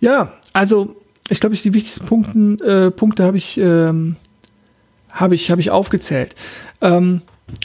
Ja, 0.00 0.32
also 0.52 0.96
ich 1.28 1.40
glaube, 1.40 1.54
ich 1.54 1.62
die 1.62 1.74
wichtigsten 1.74 2.04
Punkten, 2.04 2.60
äh, 2.60 2.90
Punkte 2.90 3.24
habe 3.24 3.36
ich, 3.36 3.58
ähm, 3.58 4.16
habe 5.10 5.34
ich, 5.34 5.50
habe 5.50 5.60
ich 5.60 5.70
aufgezählt. 5.70 6.34
Ähm, 6.80 7.22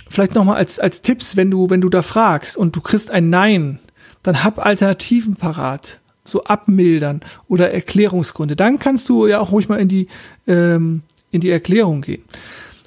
vielleicht 0.09 0.35
noch 0.35 0.43
mal 0.43 0.55
als 0.55 0.79
als 0.79 1.01
Tipps, 1.01 1.37
wenn 1.37 1.49
du 1.49 1.69
wenn 1.69 1.81
du 1.81 1.89
da 1.89 2.01
fragst 2.01 2.57
und 2.57 2.75
du 2.75 2.81
kriegst 2.81 3.09
ein 3.09 3.29
Nein, 3.29 3.79
dann 4.21 4.43
hab 4.43 4.63
Alternativen 4.63 5.35
parat 5.35 5.99
so 6.23 6.43
abmildern 6.43 7.21
oder 7.47 7.71
Erklärungsgründe. 7.71 8.55
Dann 8.55 8.79
kannst 8.79 9.09
du 9.09 9.27
ja 9.27 9.39
auch 9.39 9.51
ruhig 9.51 9.69
mal 9.69 9.79
in 9.79 9.87
die, 9.87 10.07
ähm, 10.45 11.01
in 11.31 11.41
die 11.41 11.49
Erklärung 11.49 12.01
gehen. 12.01 12.23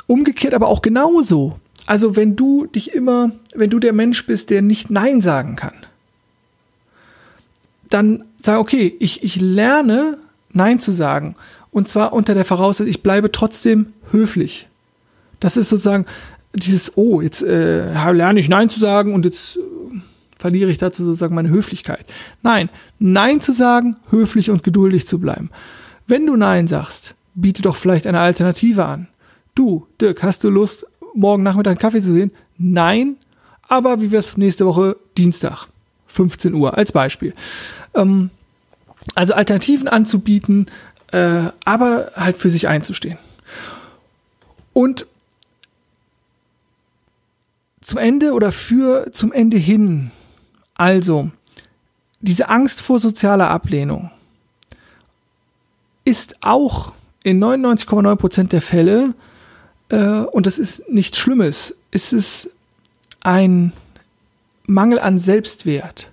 Umgekehrt 0.07 0.55
aber 0.55 0.69
auch 0.69 0.83
genauso. 0.83 1.59
Also 1.87 2.17
wenn 2.17 2.37
du 2.37 2.67
dich 2.67 2.93
immer, 2.95 3.33
wenn 3.55 3.71
du 3.71 3.79
der 3.79 3.93
Mensch 3.93 4.27
bist, 4.27 4.51
der 4.51 4.63
nicht 4.63 4.91
Nein 4.91 5.21
sagen 5.21 5.57
kann, 5.57 5.75
dann 7.89 8.25
sag, 8.41 8.59
okay, 8.59 8.95
ich, 9.01 9.23
ich 9.23 9.41
lerne 9.41 10.19
Nein 10.53 10.81
zu 10.81 10.93
sagen. 10.93 11.37
Und 11.71 11.89
zwar 11.89 12.13
unter 12.13 12.35
der 12.35 12.45
Voraussetzung, 12.45 12.91
ich 12.91 13.03
bleibe 13.03 13.33
trotzdem 13.33 13.93
höflich. 14.11 14.69
Das 15.41 15.57
ist 15.57 15.69
sozusagen 15.69 16.07
dieses, 16.55 16.97
oh, 16.97 17.21
jetzt 17.21 17.43
äh, 17.43 18.13
lerne 18.13 18.41
ich 18.41 18.49
Nein 18.49 18.71
zu 18.71 18.81
sagen 18.81 19.15
und 19.15 19.25
jetzt 19.25 19.59
verliere 20.37 20.71
ich 20.71 20.79
dazu 20.79 21.05
sozusagen 21.05 21.35
meine 21.35 21.51
Höflichkeit. 21.51 22.05
Nein, 22.43 22.71
Nein 22.99 23.41
zu 23.41 23.53
sagen, 23.53 23.97
höflich 24.11 24.51
und 24.51 24.63
geduldig 24.63 25.07
zu 25.07 25.19
bleiben. 25.19 25.51
Wenn 26.07 26.27
du 26.27 26.35
Nein 26.37 26.67
sagst, 26.67 27.15
biete 27.35 27.63
doch 27.63 27.77
vielleicht 27.77 28.07
eine 28.07 28.21
Alternative 28.21 28.85
an. 28.85 29.09
Du, 29.55 29.87
Dirk, 30.01 30.23
hast 30.23 30.45
du 30.45 30.51
Lust, 30.51 30.87
morgen 31.15 31.43
Nachmittag 31.43 31.73
einen 31.73 31.79
Kaffee 31.79 32.01
zu 32.01 32.15
gehen? 32.15 32.33
Nein, 32.59 33.17
aber 33.69 34.01
wie 34.01 34.11
wär's 34.11 34.37
nächste 34.37 34.67
Woche 34.67 34.97
Dienstag, 35.17 35.67
15 36.09 36.55
Uhr 36.55 36.77
als 36.77 36.93
Beispiel. 36.93 37.35
Ähm, 37.95 38.31
also 39.15 39.35
Alternativen 39.35 39.89
anzubieten, 39.89 40.67
äh, 41.13 41.45
aber 41.65 42.13
halt 42.15 42.37
für 42.37 42.51
sich 42.51 42.69
einzustehen. 42.69 43.19
Und 44.73 45.07
zum 47.81 47.99
Ende 47.99 48.33
oder 48.33 48.53
für 48.53 49.11
zum 49.13 49.33
Ende 49.33 49.57
hin 49.57 50.11
also, 50.81 51.31
diese 52.23 52.49
Angst 52.49 52.81
vor 52.81 52.99
sozialer 52.99 53.51
Ablehnung 53.51 54.11
ist 56.07 56.37
auch 56.41 56.95
in 57.23 57.43
99,9 57.43 58.17
Prozent 58.17 58.53
der 58.53 58.63
Fälle, 58.63 59.15
äh, 59.89 60.21
und 60.21 60.47
das 60.47 60.59
ist 60.59 60.89
nichts 60.89 61.19
Schlimmes, 61.19 61.75
ist 61.91 62.13
es 62.13 62.51
ein 63.21 63.73
Mangel 64.67 64.99
an 64.99 65.19
Selbstwert, 65.19 66.11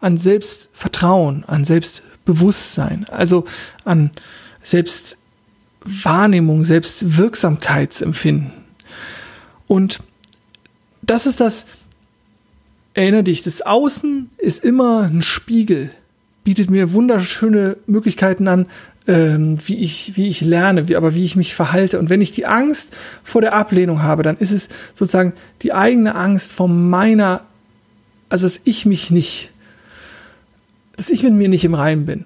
an 0.00 0.18
Selbstvertrauen, 0.18 1.44
an 1.46 1.64
Selbstbewusstsein, 1.64 3.06
also 3.08 3.44
an 3.84 4.10
Selbstwahrnehmung, 4.62 6.64
Selbstwirksamkeitsempfinden. 6.64 8.52
Und 9.66 10.00
das 11.02 11.26
ist 11.26 11.40
das, 11.40 11.66
Erinnere 12.94 13.24
dich, 13.24 13.42
das 13.42 13.62
Außen 13.62 14.30
ist 14.38 14.64
immer 14.64 15.02
ein 15.02 15.20
Spiegel, 15.20 15.90
bietet 16.44 16.70
mir 16.70 16.92
wunderschöne 16.92 17.76
Möglichkeiten 17.86 18.46
an, 18.46 18.68
ähm, 19.06 19.58
wie 19.66 19.76
ich, 19.76 20.16
wie 20.16 20.28
ich 20.28 20.40
lerne, 20.40 20.88
wie, 20.88 20.96
aber 20.96 21.14
wie 21.14 21.24
ich 21.24 21.36
mich 21.36 21.54
verhalte. 21.54 21.98
Und 21.98 22.10
wenn 22.10 22.20
ich 22.20 22.32
die 22.32 22.46
Angst 22.46 22.94
vor 23.22 23.40
der 23.40 23.54
Ablehnung 23.54 24.02
habe, 24.02 24.22
dann 24.22 24.36
ist 24.36 24.52
es 24.52 24.68
sozusagen 24.94 25.34
die 25.62 25.72
eigene 25.72 26.14
Angst 26.14 26.54
vor 26.54 26.68
meiner, 26.68 27.42
also 28.28 28.46
dass 28.46 28.60
ich 28.64 28.86
mich 28.86 29.10
nicht, 29.10 29.50
dass 30.96 31.10
ich 31.10 31.22
mit 31.22 31.34
mir 31.34 31.48
nicht 31.48 31.64
im 31.64 31.74
Reinen 31.74 32.06
bin. 32.06 32.24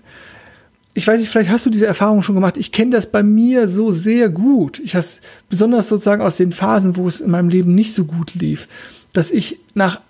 Ich 0.95 1.07
weiß 1.07 1.21
nicht, 1.21 1.31
vielleicht 1.31 1.51
hast 1.51 1.65
du 1.65 1.71
diese 1.71 1.87
Erfahrung 1.87 2.23
schon 2.23 2.35
gemacht. 2.35 2.57
Ich 2.57 2.73
kenne 2.73 2.91
das 2.91 3.11
bei 3.11 3.23
mir 3.23 3.69
so 3.69 3.93
sehr 3.93 4.29
gut. 4.29 4.81
Ich 4.81 4.95
has 4.97 5.21
besonders 5.49 5.89
sozusagen 5.89 6.23
aus 6.23 6.37
den 6.37 6.53
Phasen, 6.53 6.97
wo 6.97 7.07
es 7.07 7.21
in 7.21 7.31
meinem 7.31 7.49
Leben 7.49 7.75
nicht 7.75 7.95
so 7.95 8.05
gut 8.05 8.35
lief, 8.35 8.69
dass 9.13 9.31
ich 9.31 9.61
nach 9.75 10.01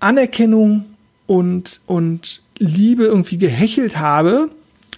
Anerkennung 0.00 0.86
und, 1.26 1.80
und 1.86 2.42
Liebe 2.58 3.04
irgendwie 3.04 3.38
gehechelt 3.38 3.98
habe, 3.98 4.50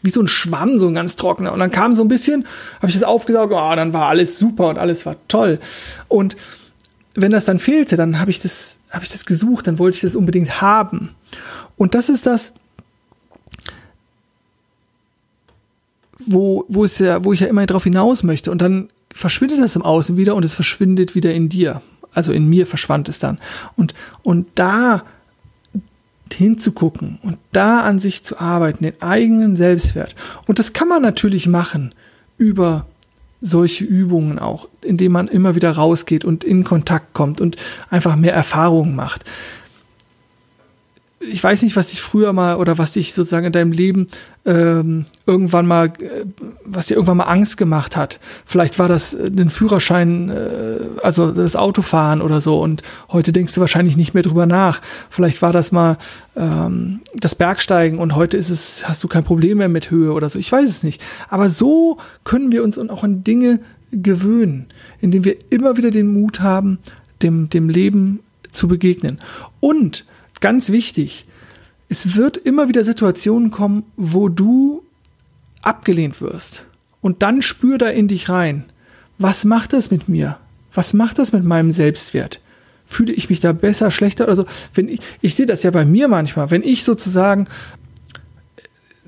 wie 0.03 0.11
so 0.11 0.21
ein 0.21 0.29
Schwamm, 0.29 0.79
so 0.79 0.89
ein 0.89 0.95
ganz 0.95 1.17
trockener. 1.17 1.53
Und 1.53 1.59
dann 1.59 1.71
kam 1.71 1.95
so 1.95 2.03
ein 2.03 2.09
bisschen, 2.09 2.47
habe 2.77 2.89
ich 2.89 2.95
das 2.95 3.03
aufgesaugt, 3.03 3.53
oh, 3.53 3.77
dann 3.77 3.93
war 3.93 4.09
alles 4.09 4.39
super 4.39 4.69
und 4.69 4.79
alles 4.79 5.07
war 5.07 5.17
toll. 5.29 5.59
Und 6.09 6.37
wenn 7.15 7.33
das 7.33 7.47
dann 7.47 7.59
fehlte, 7.59 7.97
dann 7.97 8.21
habe 8.21 8.31
ich 8.31 8.41
das, 8.41 8.79
ich 9.03 9.09
das 9.09 9.27
gesucht, 9.27 9.67
dann 9.67 9.79
wollte 9.79 9.97
ich 9.97 10.03
das 10.03 10.15
unbedingt 10.15 10.61
haben. 10.61 11.15
Und 11.77 11.95
das 11.95 12.09
ist 12.09 12.27
das, 12.27 12.53
wo, 16.19 16.65
wo, 16.69 16.85
es 16.85 16.99
ja, 16.99 17.25
wo 17.25 17.33
ich 17.33 17.41
ja 17.41 17.47
immer 17.47 17.67
drauf 17.67 17.85
hinaus 17.85 18.23
möchte. 18.23 18.51
Und 18.51 18.61
dann 18.61 18.89
verschwindet 19.13 19.61
das 19.61 19.77
im 19.77 19.83
Außen 19.83 20.17
wieder 20.17 20.35
und 20.35 20.45
es 20.45 20.55
verschwindet 20.55 21.15
wieder 21.15 21.33
in 21.33 21.49
dir. 21.49 21.81
Also 22.13 22.33
in 22.33 22.49
mir 22.49 22.67
verschwand 22.67 23.09
es 23.09 23.19
dann. 23.19 23.39
Und, 23.77 23.95
und 24.23 24.47
da 24.55 25.05
hinzugucken 26.35 27.19
und 27.23 27.39
da 27.53 27.81
an 27.81 27.99
sich 27.99 28.25
zu 28.25 28.39
arbeiten, 28.39 28.85
den 28.85 29.01
eigenen 29.01 29.57
Selbstwert. 29.57 30.15
Und 30.47 30.59
das 30.59 30.73
kann 30.73 30.89
man 30.89 31.03
natürlich 31.03 31.47
machen 31.47 31.95
über 32.39 32.87
solche 33.41 33.85
Übungen 33.85 34.39
auch, 34.39 34.69
indem 34.83 35.12
man 35.12 35.29
immer 35.29 35.55
wieder 35.55 35.73
rausgeht 35.73 36.25
und 36.25 36.43
in 36.43 36.65
Kontakt 36.65 37.12
kommt 37.12 37.41
und 37.41 37.57
einfach 37.91 38.17
mehr 38.17 38.35
Erfahrungen 38.35 38.97
macht 38.97 39.25
ich 41.19 41.43
weiß 41.43 41.63
nicht, 41.63 41.77
was 41.77 41.89
dich 41.89 42.03
früher 42.03 42.33
mal 42.35 42.57
oder 42.57 42.77
was 42.77 42.93
dich 42.93 43.15
sozusagen 43.15 43.47
in 43.47 43.53
deinem 43.53 43.73
Leben 43.73 44.07
ähm, 44.45 45.07
irgendwann 45.27 45.67
mal, 45.67 45.87
äh, 45.87 46.25
was 46.65 46.87
dir 46.87 46.95
irgendwann 46.95 47.17
mal 47.17 47.25
Angst 47.25 47.57
gemacht 47.57 47.97
hat. 47.97 48.21
Vielleicht 48.45 48.79
war 48.79 48.89
das 48.89 49.15
äh, 49.15 49.31
den 49.31 49.49
Führerschein, 49.49 50.29
äh, 50.29 50.79
also 51.03 51.33
das 51.33 51.57
Autofahren 51.57 52.21
oder 52.21 52.43
so. 52.43 52.61
Und 52.61 52.83
heute 53.09 53.33
denkst 53.33 53.55
du 53.55 53.63
wahrscheinlich 53.63 53.97
nicht 53.97 54.13
mehr 54.13 54.23
drüber 54.23 54.45
nach. 54.45 54.83
Vielleicht 55.09 55.41
war 55.41 55.55
das 55.55 55.73
mal 55.73 55.97
ähm, 56.37 57.01
das 57.15 57.35
Bergsteigen 57.35 57.99
und 57.99 58.15
heute 58.15 58.37
ist 58.37 58.51
es, 58.51 58.87
hast 58.87 59.03
du 59.03 59.09
kein 59.09 59.25
Problem 59.25 59.59
mehr 59.59 59.71
mit 59.71 59.91
Höhe 59.91 60.13
oder 60.13 60.29
so. 60.29 60.39
Ich 60.39 60.53
weiß 60.53 60.69
es 60.69 60.83
nicht. 60.83 61.03
Aber 61.29 61.49
so 61.49 61.99
können 62.25 62.53
wir 62.53 62.63
uns 62.63 62.79
auch 62.79 63.05
an 63.05 63.25
Dinge 63.25 63.61
gewöhnen, 63.91 64.67
indem 65.01 65.25
wir 65.25 65.37
immer 65.49 65.79
wieder 65.79 65.91
den 65.91 66.13
Mut 66.13 66.41
haben, 66.41 66.79
dem, 67.23 67.49
dem 67.49 67.71
Leben 67.71 68.21
zu 68.53 68.69
begegnen. 68.69 69.21
Und 69.61 70.05
ganz 70.47 70.71
wichtig, 70.71 71.25
es 71.89 72.15
wird 72.15 72.37
immer 72.37 72.69
wieder 72.69 72.85
Situationen 72.85 73.51
kommen, 73.51 73.83
wo 73.97 74.29
du 74.29 74.85
abgelehnt 75.61 76.21
wirst. 76.21 76.65
Und 77.01 77.25
dann 77.25 77.43
spür 77.43 77.79
da 77.79 77.89
in 77.89 78.07
dich 78.07 78.29
rein. 78.29 78.63
Was 79.19 79.45
macht 79.45 79.73
das 79.73 79.91
mit 79.91 80.09
mir? 80.09 80.39
Was 80.73 80.95
macht 80.95 81.19
das 81.19 81.33
mit 81.33 81.43
meinem 81.43 81.73
Selbstwert? 81.73 82.41
Fühle 82.87 83.13
ich 83.13 83.29
mich 83.29 83.41
da 83.41 83.53
besser, 83.53 83.91
schlechter? 83.91 84.29
Also, 84.29 84.47
wenn 84.73 84.87
ich, 84.87 85.01
ich 85.21 85.35
sehe 85.35 85.47
das 85.47 85.65
ja 85.65 85.73
bei 85.73 85.85
mir 85.85 86.07
manchmal, 86.07 86.49
wenn 86.53 86.63
ich 86.63 86.85
sozusagen 86.85 87.49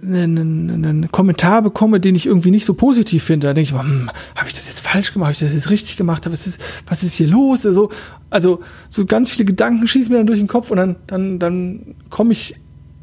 einen, 0.02 0.70
einen 0.70 1.12
Kommentar 1.12 1.62
bekomme, 1.62 2.00
den 2.00 2.14
ich 2.14 2.26
irgendwie 2.26 2.50
nicht 2.50 2.64
so 2.64 2.74
positiv 2.74 3.24
finde, 3.24 3.48
dann 3.48 3.56
denke 3.56 3.74
ich 3.74 3.80
hm, 3.80 4.10
habe 4.36 4.48
ich 4.48 4.54
das 4.54 4.68
jetzt 4.68 4.80
falsch 4.80 5.12
gemacht, 5.12 5.28
habe 5.28 5.32
ich 5.34 5.40
das 5.40 5.54
jetzt 5.54 5.70
richtig 5.70 5.96
gemacht, 5.96 6.28
was 6.30 6.46
ist, 6.46 6.60
was 6.86 7.02
ist 7.02 7.14
hier 7.14 7.28
los? 7.28 7.66
Also, 7.66 7.90
also 8.30 8.60
so 8.88 9.06
ganz 9.06 9.30
viele 9.30 9.44
Gedanken 9.44 9.86
schießen 9.86 10.10
mir 10.12 10.18
dann 10.18 10.26
durch 10.26 10.38
den 10.38 10.48
Kopf 10.48 10.70
und 10.70 10.76
dann, 10.76 10.96
dann, 11.06 11.38
dann 11.38 11.94
komme 12.10 12.32
ich 12.32 12.56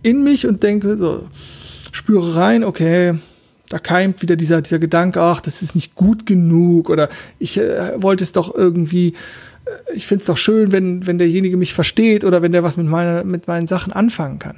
in 0.04 0.24
mich 0.24 0.48
und 0.48 0.64
denke, 0.64 0.98
so, 0.98 1.28
spüre 1.92 2.36
rein, 2.36 2.64
okay, 2.64 3.16
da 3.70 3.80
keimt 3.80 4.22
wieder 4.22 4.36
dieser, 4.36 4.62
dieser 4.62 4.80
Gedanke, 4.80 5.22
ach, 5.22 5.42
das 5.42 5.62
ist 5.62 5.76
nicht 5.76 5.96
gut 5.96 6.26
genug 6.26 6.90
oder 6.90 7.10
ich 7.40 7.58
äh, 7.58 7.94
wollte 8.02 8.24
es 8.24 8.32
doch 8.32 8.54
irgendwie, 8.54 9.16
äh, 9.66 9.96
ich 9.96 10.06
finde 10.06 10.22
es 10.22 10.28
doch 10.28 10.38
schön, 10.38 10.72
wenn, 10.72 11.08
wenn 11.08 11.18
derjenige 11.18 11.58
mich 11.58 11.74
versteht 11.74 12.24
oder 12.24 12.42
wenn 12.42 12.52
der 12.52 12.64
was 12.64 12.78
mit, 12.78 12.86
meiner, 12.86 13.24
mit 13.24 13.48
meinen 13.48 13.68
Sachen 13.68 13.92
anfangen 13.92 14.40
kann. 14.40 14.58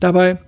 Dabei 0.00 0.38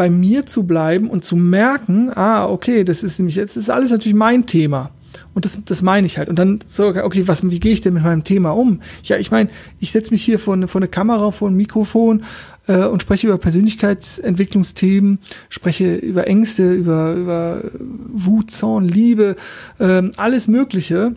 bei 0.00 0.08
mir 0.08 0.46
zu 0.46 0.62
bleiben 0.62 1.10
und 1.10 1.26
zu 1.26 1.36
merken, 1.36 2.10
ah, 2.14 2.48
okay, 2.48 2.84
das 2.84 3.02
ist 3.02 3.18
nämlich, 3.18 3.36
jetzt 3.36 3.54
ist 3.58 3.68
alles 3.68 3.90
natürlich 3.90 4.16
mein 4.16 4.46
Thema. 4.46 4.92
Und 5.34 5.44
das, 5.44 5.58
das 5.66 5.82
meine 5.82 6.06
ich 6.06 6.16
halt. 6.16 6.30
Und 6.30 6.38
dann 6.38 6.60
so, 6.66 6.86
okay, 6.86 7.28
was, 7.28 7.50
wie 7.50 7.60
gehe 7.60 7.74
ich 7.74 7.82
denn 7.82 7.92
mit 7.92 8.04
meinem 8.04 8.24
Thema 8.24 8.52
um? 8.52 8.80
Ja, 9.02 9.18
ich 9.18 9.30
meine, 9.30 9.50
ich 9.78 9.92
setze 9.92 10.12
mich 10.12 10.24
hier 10.24 10.38
vor 10.38 10.54
eine, 10.54 10.68
vor 10.68 10.78
eine 10.78 10.88
Kamera, 10.88 11.32
vor 11.32 11.50
ein 11.50 11.54
Mikrofon 11.54 12.22
äh, 12.66 12.86
und 12.86 13.02
spreche 13.02 13.26
über 13.26 13.36
Persönlichkeitsentwicklungsthemen, 13.36 15.18
spreche 15.50 15.96
über 15.96 16.26
Ängste, 16.26 16.72
über, 16.72 17.12
über 17.12 17.60
Wut, 17.78 18.50
Zorn, 18.50 18.88
Liebe, 18.88 19.36
äh, 19.80 20.04
alles 20.16 20.48
Mögliche. 20.48 21.14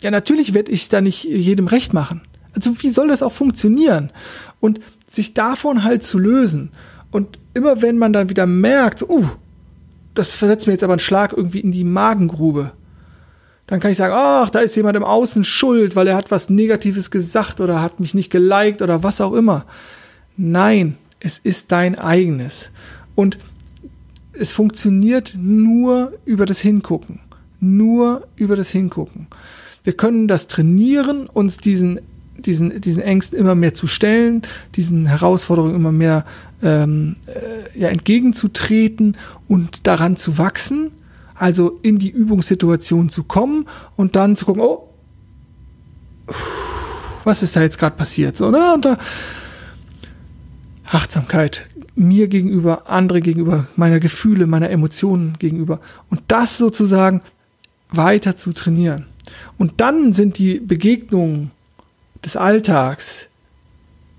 Ja, 0.00 0.12
natürlich 0.12 0.54
werde 0.54 0.70
ich 0.70 0.88
da 0.88 1.00
nicht 1.00 1.24
jedem 1.24 1.66
recht 1.66 1.92
machen. 1.92 2.20
Also 2.54 2.80
wie 2.82 2.90
soll 2.90 3.08
das 3.08 3.24
auch 3.24 3.32
funktionieren? 3.32 4.10
Und 4.60 4.78
sich 5.10 5.34
davon 5.34 5.82
halt 5.82 6.04
zu 6.04 6.20
lösen 6.20 6.70
und 7.12 7.38
immer 7.54 7.82
wenn 7.82 7.98
man 7.98 8.12
dann 8.12 8.28
wieder 8.28 8.46
merkt, 8.46 8.98
so, 8.98 9.08
uh, 9.08 9.28
das 10.14 10.34
versetzt 10.34 10.66
mir 10.66 10.72
jetzt 10.72 10.82
aber 10.82 10.94
einen 10.94 11.00
Schlag 11.00 11.32
irgendwie 11.32 11.60
in 11.60 11.70
die 11.70 11.84
Magengrube, 11.84 12.72
dann 13.66 13.80
kann 13.80 13.92
ich 13.92 13.96
sagen, 13.96 14.14
ach, 14.16 14.50
da 14.50 14.58
ist 14.58 14.76
jemand 14.76 14.96
im 14.96 15.04
Außen 15.04 15.44
schuld, 15.44 15.94
weil 15.94 16.08
er 16.08 16.16
hat 16.16 16.30
was 16.30 16.50
Negatives 16.50 17.10
gesagt 17.10 17.60
oder 17.60 17.80
hat 17.80 18.00
mich 18.00 18.14
nicht 18.14 18.30
geliked 18.30 18.82
oder 18.82 19.02
was 19.02 19.20
auch 19.20 19.32
immer. 19.32 19.66
Nein, 20.36 20.96
es 21.20 21.38
ist 21.38 21.70
dein 21.70 21.98
eigenes. 21.98 22.70
Und 23.14 23.38
es 24.32 24.52
funktioniert 24.52 25.36
nur 25.38 26.12
über 26.24 26.46
das 26.46 26.60
Hingucken. 26.60 27.20
Nur 27.60 28.26
über 28.36 28.56
das 28.56 28.70
Hingucken. 28.70 29.28
Wir 29.84 29.92
können 29.92 30.26
das 30.26 30.48
trainieren, 30.48 31.26
uns 31.26 31.58
diesen 31.58 32.00
diesen, 32.38 32.80
diesen 32.80 33.02
Ängsten 33.02 33.38
immer 33.38 33.54
mehr 33.54 33.74
zu 33.74 33.86
stellen, 33.86 34.42
diesen 34.74 35.06
Herausforderungen 35.06 35.74
immer 35.74 35.92
mehr 35.92 36.24
ähm, 36.62 37.16
äh, 37.26 37.78
ja, 37.78 37.88
entgegenzutreten 37.88 39.16
und 39.48 39.86
daran 39.86 40.16
zu 40.16 40.38
wachsen, 40.38 40.92
also 41.34 41.78
in 41.82 41.98
die 41.98 42.10
Übungssituation 42.10 43.08
zu 43.08 43.24
kommen 43.24 43.66
und 43.96 44.16
dann 44.16 44.36
zu 44.36 44.46
gucken, 44.46 44.62
oh, 44.62 44.88
was 47.24 47.42
ist 47.42 47.56
da 47.56 47.62
jetzt 47.62 47.78
gerade 47.78 47.96
passiert? 47.96 48.36
So, 48.36 48.50
ne? 48.50 48.74
Und 48.74 48.84
da 48.84 48.98
Achtsamkeit 50.84 51.66
mir 51.94 52.28
gegenüber, 52.28 52.90
andere 52.90 53.20
gegenüber, 53.20 53.68
meiner 53.76 54.00
Gefühle, 54.00 54.46
meiner 54.46 54.70
Emotionen 54.70 55.36
gegenüber. 55.38 55.80
Und 56.10 56.22
das 56.28 56.58
sozusagen 56.58 57.20
weiter 57.90 58.36
zu 58.36 58.52
trainieren. 58.52 59.06
Und 59.58 59.80
dann 59.80 60.12
sind 60.12 60.38
die 60.38 60.58
Begegnungen 60.58 61.50
des 62.24 62.36
Alltags 62.36 63.28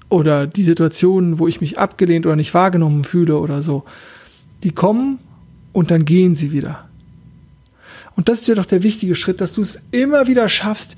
oder 0.10 0.46
die 0.48 0.64
Situationen, 0.64 1.40
wo 1.40 1.48
ich 1.48 1.62
mich 1.62 1.80
abgelehnt 1.80 2.26
oder 2.26 2.36
nicht 2.36 2.54
wahrgenommen 2.54 3.04
fühle 3.04 3.38
oder 3.38 3.64
so, 3.64 3.84
die 4.64 4.72
kommen 4.72 5.20
und 5.72 5.92
dann 5.92 6.06
gehen 6.06 6.36
sie 6.36 6.52
wieder. 6.52 6.88
Und 8.16 8.30
das 8.30 8.42
ist 8.42 8.48
ja 8.48 8.56
doch 8.56 8.66
der 8.66 8.84
wichtige 8.84 9.16
Schritt, 9.16 9.42
dass 9.42 9.54
du 9.54 9.62
es 9.62 9.82
immer 9.92 10.28
wieder 10.28 10.48
schaffst, 10.50 10.96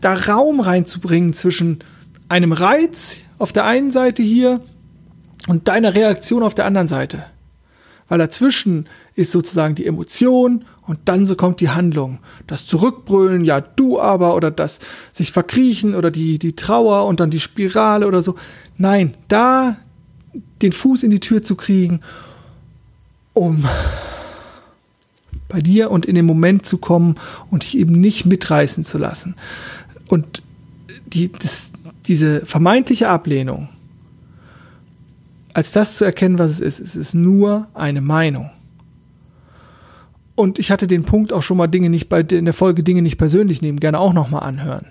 da 0.00 0.14
Raum 0.14 0.60
reinzubringen 0.60 1.32
zwischen 1.32 1.78
einem 2.28 2.52
Reiz 2.52 3.18
auf 3.38 3.52
der 3.52 3.64
einen 3.64 3.90
Seite 3.90 4.22
hier 4.22 4.60
und 5.48 5.68
deiner 5.68 5.94
Reaktion 5.94 6.42
auf 6.42 6.54
der 6.54 6.66
anderen 6.66 6.88
Seite. 6.88 7.24
Weil 8.08 8.18
dazwischen 8.18 8.88
ist 9.14 9.32
sozusagen 9.32 9.74
die 9.74 9.86
Emotion 9.86 10.64
und 10.86 10.98
dann 11.06 11.26
so 11.26 11.36
kommt 11.36 11.60
die 11.60 11.70
Handlung. 11.70 12.18
Das 12.46 12.66
Zurückbrüllen, 12.66 13.44
ja 13.44 13.60
du 13.60 14.00
aber, 14.00 14.34
oder 14.34 14.50
das 14.50 14.80
sich 15.12 15.32
verkriechen 15.32 15.94
oder 15.94 16.10
die, 16.10 16.38
die 16.38 16.54
Trauer 16.54 17.06
und 17.06 17.20
dann 17.20 17.30
die 17.30 17.40
Spirale 17.40 18.06
oder 18.06 18.22
so. 18.22 18.36
Nein, 18.76 19.14
da 19.28 19.76
den 20.62 20.72
Fuß 20.72 21.02
in 21.02 21.10
die 21.10 21.20
Tür 21.20 21.42
zu 21.42 21.56
kriegen, 21.56 22.00
um 23.32 23.64
bei 25.48 25.60
dir 25.60 25.90
und 25.90 26.06
in 26.06 26.14
den 26.14 26.24
Moment 26.24 26.66
zu 26.66 26.78
kommen 26.78 27.16
und 27.50 27.64
dich 27.64 27.78
eben 27.78 28.00
nicht 28.00 28.24
mitreißen 28.24 28.84
zu 28.84 28.98
lassen. 28.98 29.36
Und 30.08 30.42
die, 31.06 31.30
das, 31.30 31.72
diese 32.06 32.44
vermeintliche 32.46 33.08
Ablehnung, 33.08 33.68
als 35.54 35.70
das 35.70 35.96
zu 35.96 36.04
erkennen, 36.04 36.38
was 36.38 36.52
es 36.52 36.60
ist, 36.60 36.80
es 36.80 36.96
ist 36.96 37.14
nur 37.14 37.68
eine 37.74 38.00
Meinung. 38.00 38.50
Und 40.34 40.58
ich 40.58 40.70
hatte 40.70 40.86
den 40.86 41.04
Punkt 41.04 41.32
auch 41.32 41.42
schon 41.42 41.56
mal 41.56 41.66
Dinge 41.66 41.90
nicht 41.90 42.08
bei 42.08 42.20
in 42.20 42.44
der 42.44 42.54
Folge 42.54 42.82
Dinge 42.82 43.02
nicht 43.02 43.18
persönlich 43.18 43.62
nehmen, 43.62 43.80
gerne 43.80 43.98
auch 43.98 44.12
nochmal 44.12 44.42
anhören. 44.42 44.86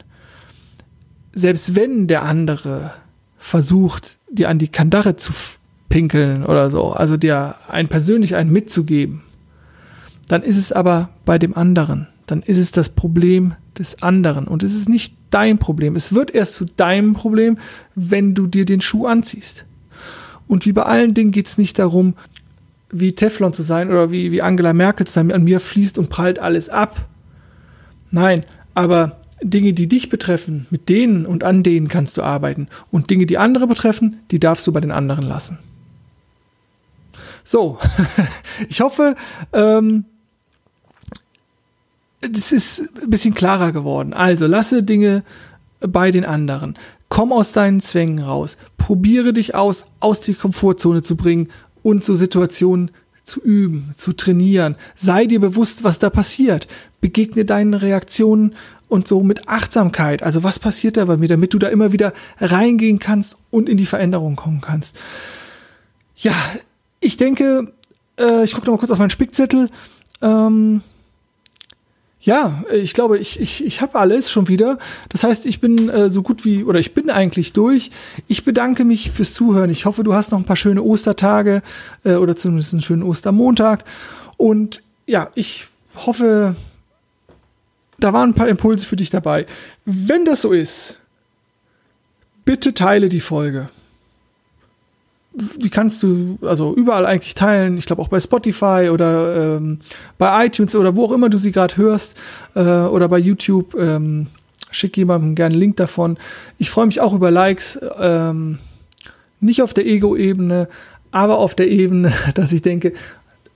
Selbst 1.34 1.76
wenn 1.76 2.08
der 2.08 2.24
andere 2.24 2.94
versucht, 3.38 4.20
dir 4.30 4.50
an 4.50 4.60
die 4.60 4.68
Kandare 4.68 5.16
zu 5.16 5.34
pinkeln 5.90 6.46
oder 6.46 6.70
so, 6.70 6.92
also 6.92 7.18
dir 7.18 7.56
ein 7.68 7.88
persönlich 7.88 8.36
einen 8.36 8.52
mitzugeben, 8.52 9.24
dann 10.28 10.44
ist 10.44 10.58
es 10.58 10.72
aber 10.72 11.10
bei 11.26 11.38
dem 11.40 11.58
anderen. 11.58 12.08
Dann 12.28 12.44
ist 12.44 12.58
es 12.58 12.72
das 12.72 12.90
Problem 12.90 13.56
des 13.78 14.02
anderen 14.04 14.48
und 14.48 14.64
es 14.64 14.76
ist 14.76 14.88
nicht 14.88 15.16
dein 15.32 15.58
Problem. 15.58 15.96
Es 15.96 16.14
wird 16.14 16.34
erst 16.34 16.54
zu 16.54 16.66
deinem 16.66 17.14
Problem, 17.14 17.58
wenn 17.96 18.36
du 18.36 18.48
dir 18.48 18.66
den 18.66 18.80
Schuh 18.80 19.08
anziehst. 19.08 19.66
Und 20.52 20.66
wie 20.66 20.74
bei 20.74 20.84
allen 20.84 21.14
Dingen 21.14 21.32
geht 21.32 21.48
es 21.48 21.58
nicht 21.58 21.80
darum, 21.80 22.14
wie 22.90 23.14
Teflon 23.14 23.54
zu 23.54 23.64
sein 23.64 23.90
oder 23.90 24.12
wie, 24.12 24.34
wie 24.34 24.42
Angela 24.42 24.74
Merkel 24.74 25.08
zu 25.08 25.14
sein, 25.14 25.32
an 25.32 25.46
mir 25.46 25.62
fließt 25.62 25.98
und 25.98 26.10
prallt 26.10 26.40
alles 26.40 26.68
ab. 26.68 27.06
Nein, 28.12 28.44
aber 28.74 29.22
Dinge, 29.42 29.72
die 29.72 29.88
dich 29.88 30.10
betreffen, 30.10 30.68
mit 30.70 30.90
denen 30.90 31.26
und 31.26 31.46
an 31.46 31.64
denen 31.64 31.88
kannst 31.88 32.18
du 32.18 32.22
arbeiten. 32.22 32.68
Und 32.92 33.10
Dinge, 33.10 33.26
die 33.28 33.38
andere 33.38 33.66
betreffen, 33.66 34.20
die 34.30 34.42
darfst 34.42 34.68
du 34.68 34.74
bei 34.74 34.82
den 34.82 34.92
anderen 34.92 35.24
lassen. 35.24 35.58
So, 37.46 37.80
ich 38.68 38.82
hoffe, 38.82 39.16
ähm, 39.54 40.04
das 42.20 42.52
ist 42.52 42.90
ein 43.02 43.10
bisschen 43.10 43.36
klarer 43.36 43.72
geworden. 43.72 44.12
Also 44.12 44.48
lasse 44.48 44.84
Dinge 44.84 45.24
bei 45.80 46.12
den 46.12 46.26
anderen. 46.26 46.76
Komm 47.12 47.34
aus 47.34 47.52
deinen 47.52 47.82
Zwängen 47.82 48.20
raus. 48.20 48.56
Probiere 48.78 49.34
dich 49.34 49.54
aus, 49.54 49.86
aus 50.00 50.22
die 50.22 50.34
Komfortzone 50.34 51.02
zu 51.02 51.18
bringen 51.18 51.50
und 51.84 52.06
so 52.06 52.16
Situationen 52.16 52.90
zu 53.26 53.42
üben, 53.42 53.92
zu 53.96 54.14
trainieren. 54.14 54.78
Sei 54.96 55.26
dir 55.26 55.42
bewusst, 55.42 55.84
was 55.84 56.00
da 56.00 56.10
passiert. 56.10 56.70
Begegne 57.02 57.44
deinen 57.44 57.74
Reaktionen 57.74 58.56
und 58.88 59.10
so 59.10 59.24
mit 59.24 59.50
Achtsamkeit. 59.50 60.24
Also 60.24 60.44
was 60.44 60.58
passiert 60.58 60.96
da 60.96 61.04
bei 61.04 61.18
mir, 61.18 61.28
damit 61.28 61.54
du 61.54 61.60
da 61.60 61.68
immer 61.68 61.92
wieder 61.92 62.14
reingehen 62.40 63.00
kannst 63.00 63.36
und 63.50 63.68
in 63.68 63.76
die 63.76 63.86
Veränderung 63.86 64.38
kommen 64.38 64.62
kannst. 64.62 64.98
Ja, 66.16 66.36
ich 67.02 67.18
denke, 67.18 67.74
äh, 68.18 68.46
ich 68.46 68.54
gucke 68.54 68.68
noch 68.68 68.76
mal 68.76 68.80
kurz 68.80 68.92
auf 68.92 69.00
meinen 69.00 69.10
Spickzettel. 69.10 69.70
Ähm, 70.22 70.82
ja, 72.22 72.64
ich 72.72 72.94
glaube, 72.94 73.18
ich, 73.18 73.40
ich, 73.40 73.66
ich 73.66 73.82
habe 73.82 73.98
alles 73.98 74.30
schon 74.30 74.48
wieder. 74.48 74.78
Das 75.10 75.24
heißt, 75.24 75.48
ich 75.48 75.60
bin 75.60 75.90
äh, 75.90 76.10
so 76.12 76.22
gut 76.22 76.46
wie, 76.46 76.64
oder 76.64 76.80
ich 76.80 76.94
bin 76.94 77.10
eigentlich 77.10 77.52
durch. 77.52 77.90
Ich 78.28 78.46
bedanke 78.46 78.86
mich 78.86 79.10
fürs 79.10 79.34
Zuhören. 79.34 79.72
Ich 79.72 79.86
hoffe, 79.86 80.04
du 80.04 80.14
hast 80.14 80.32
noch 80.32 80.38
ein 80.38 80.46
paar 80.46 80.56
schöne 80.56 80.84
Ostertage 80.84 81.64
äh, 82.04 82.14
oder 82.14 82.36
zumindest 82.36 82.74
einen 82.74 82.84
schönen 82.84 83.02
Ostermontag. 83.02 83.86
Und 84.38 84.84
ja, 85.08 85.32
ich 85.34 85.68
hoffe, 85.96 86.56
da 88.00 88.14
waren 88.14 88.30
ein 88.30 88.36
paar 88.36 88.50
Impulse 88.50 88.86
für 88.86 88.96
dich 88.96 89.10
dabei. 89.10 89.48
Wenn 89.86 90.24
das 90.24 90.44
so 90.44 90.52
ist, 90.52 91.00
bitte 92.46 92.76
teile 92.76 93.10
die 93.10 93.22
Folge 93.22 93.70
wie 95.34 95.70
kannst 95.70 96.04
du, 96.04 96.38
also 96.42 96.74
überall 96.76 97.06
eigentlich 97.06 97.36
teilen, 97.36 97.78
ich 97.78 97.86
glaube 97.86 98.02
auch 98.02 98.10
bei 98.10 98.20
Spotify 98.20 98.90
oder 98.92 99.58
ähm, 99.58 99.80
bei 100.18 100.46
iTunes 100.46 100.76
oder 100.76 100.96
wo 100.96 101.06
auch 101.06 101.12
immer 101.12 101.30
du 101.30 101.38
sie 101.38 101.52
gerade 101.52 101.78
hörst 101.78 102.16
äh, 102.56 102.60
oder 102.60 103.08
bei 103.08 103.18
YouTube, 103.18 103.76
ähm, 103.76 104.28
schick 104.72 104.98
jemandem 104.98 105.36
gerne 105.36 105.54
einen 105.54 105.62
Link 105.62 105.78
davon. 105.78 106.18
Ich 106.58 106.70
freue 106.70 106.86
mich 106.86 107.00
auch 107.00 107.14
über 107.14 107.32
Likes, 107.32 107.80
ähm, 108.00 108.60
nicht 109.40 109.62
auf 109.62 109.74
der 109.74 109.86
Ego-Ebene, 109.86 110.68
aber 111.12 111.38
auf 111.38 111.56
der 111.56 111.70
Ebene, 111.70 112.12
dass 112.34 112.52
ich 112.52 112.62
denke, 112.62 112.94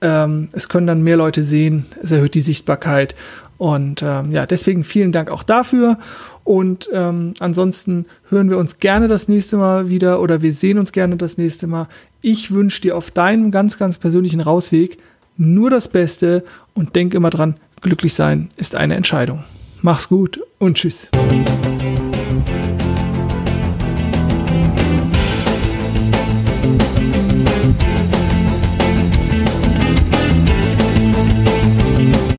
ähm, 0.00 0.48
es 0.52 0.68
können 0.68 0.86
dann 0.86 1.02
mehr 1.02 1.16
Leute 1.16 1.42
sehen, 1.42 1.86
es 2.02 2.10
erhöht 2.10 2.34
die 2.34 2.40
Sichtbarkeit 2.40 3.14
und 3.58 4.02
ähm, 4.02 4.32
ja, 4.32 4.46
deswegen 4.46 4.84
vielen 4.84 5.12
Dank 5.12 5.30
auch 5.30 5.42
dafür. 5.42 5.98
Und 6.46 6.88
ähm, 6.92 7.34
ansonsten 7.40 8.06
hören 8.28 8.50
wir 8.50 8.58
uns 8.58 8.78
gerne 8.78 9.08
das 9.08 9.26
nächste 9.26 9.56
Mal 9.56 9.88
wieder 9.88 10.20
oder 10.20 10.42
wir 10.42 10.52
sehen 10.52 10.78
uns 10.78 10.92
gerne 10.92 11.16
das 11.16 11.38
nächste 11.38 11.66
Mal. 11.66 11.88
Ich 12.22 12.52
wünsche 12.52 12.80
dir 12.82 12.96
auf 12.96 13.10
deinem 13.10 13.50
ganz, 13.50 13.78
ganz 13.78 13.98
persönlichen 13.98 14.40
Rausweg 14.40 14.98
nur 15.36 15.70
das 15.70 15.88
Beste 15.88 16.44
und 16.72 16.94
denk 16.94 17.14
immer 17.14 17.30
dran, 17.30 17.56
glücklich 17.80 18.14
sein 18.14 18.48
ist 18.56 18.76
eine 18.76 18.94
Entscheidung. 18.94 19.42
Mach's 19.82 20.08
gut 20.08 20.40
und 20.58 20.76
tschüss. 20.76 21.10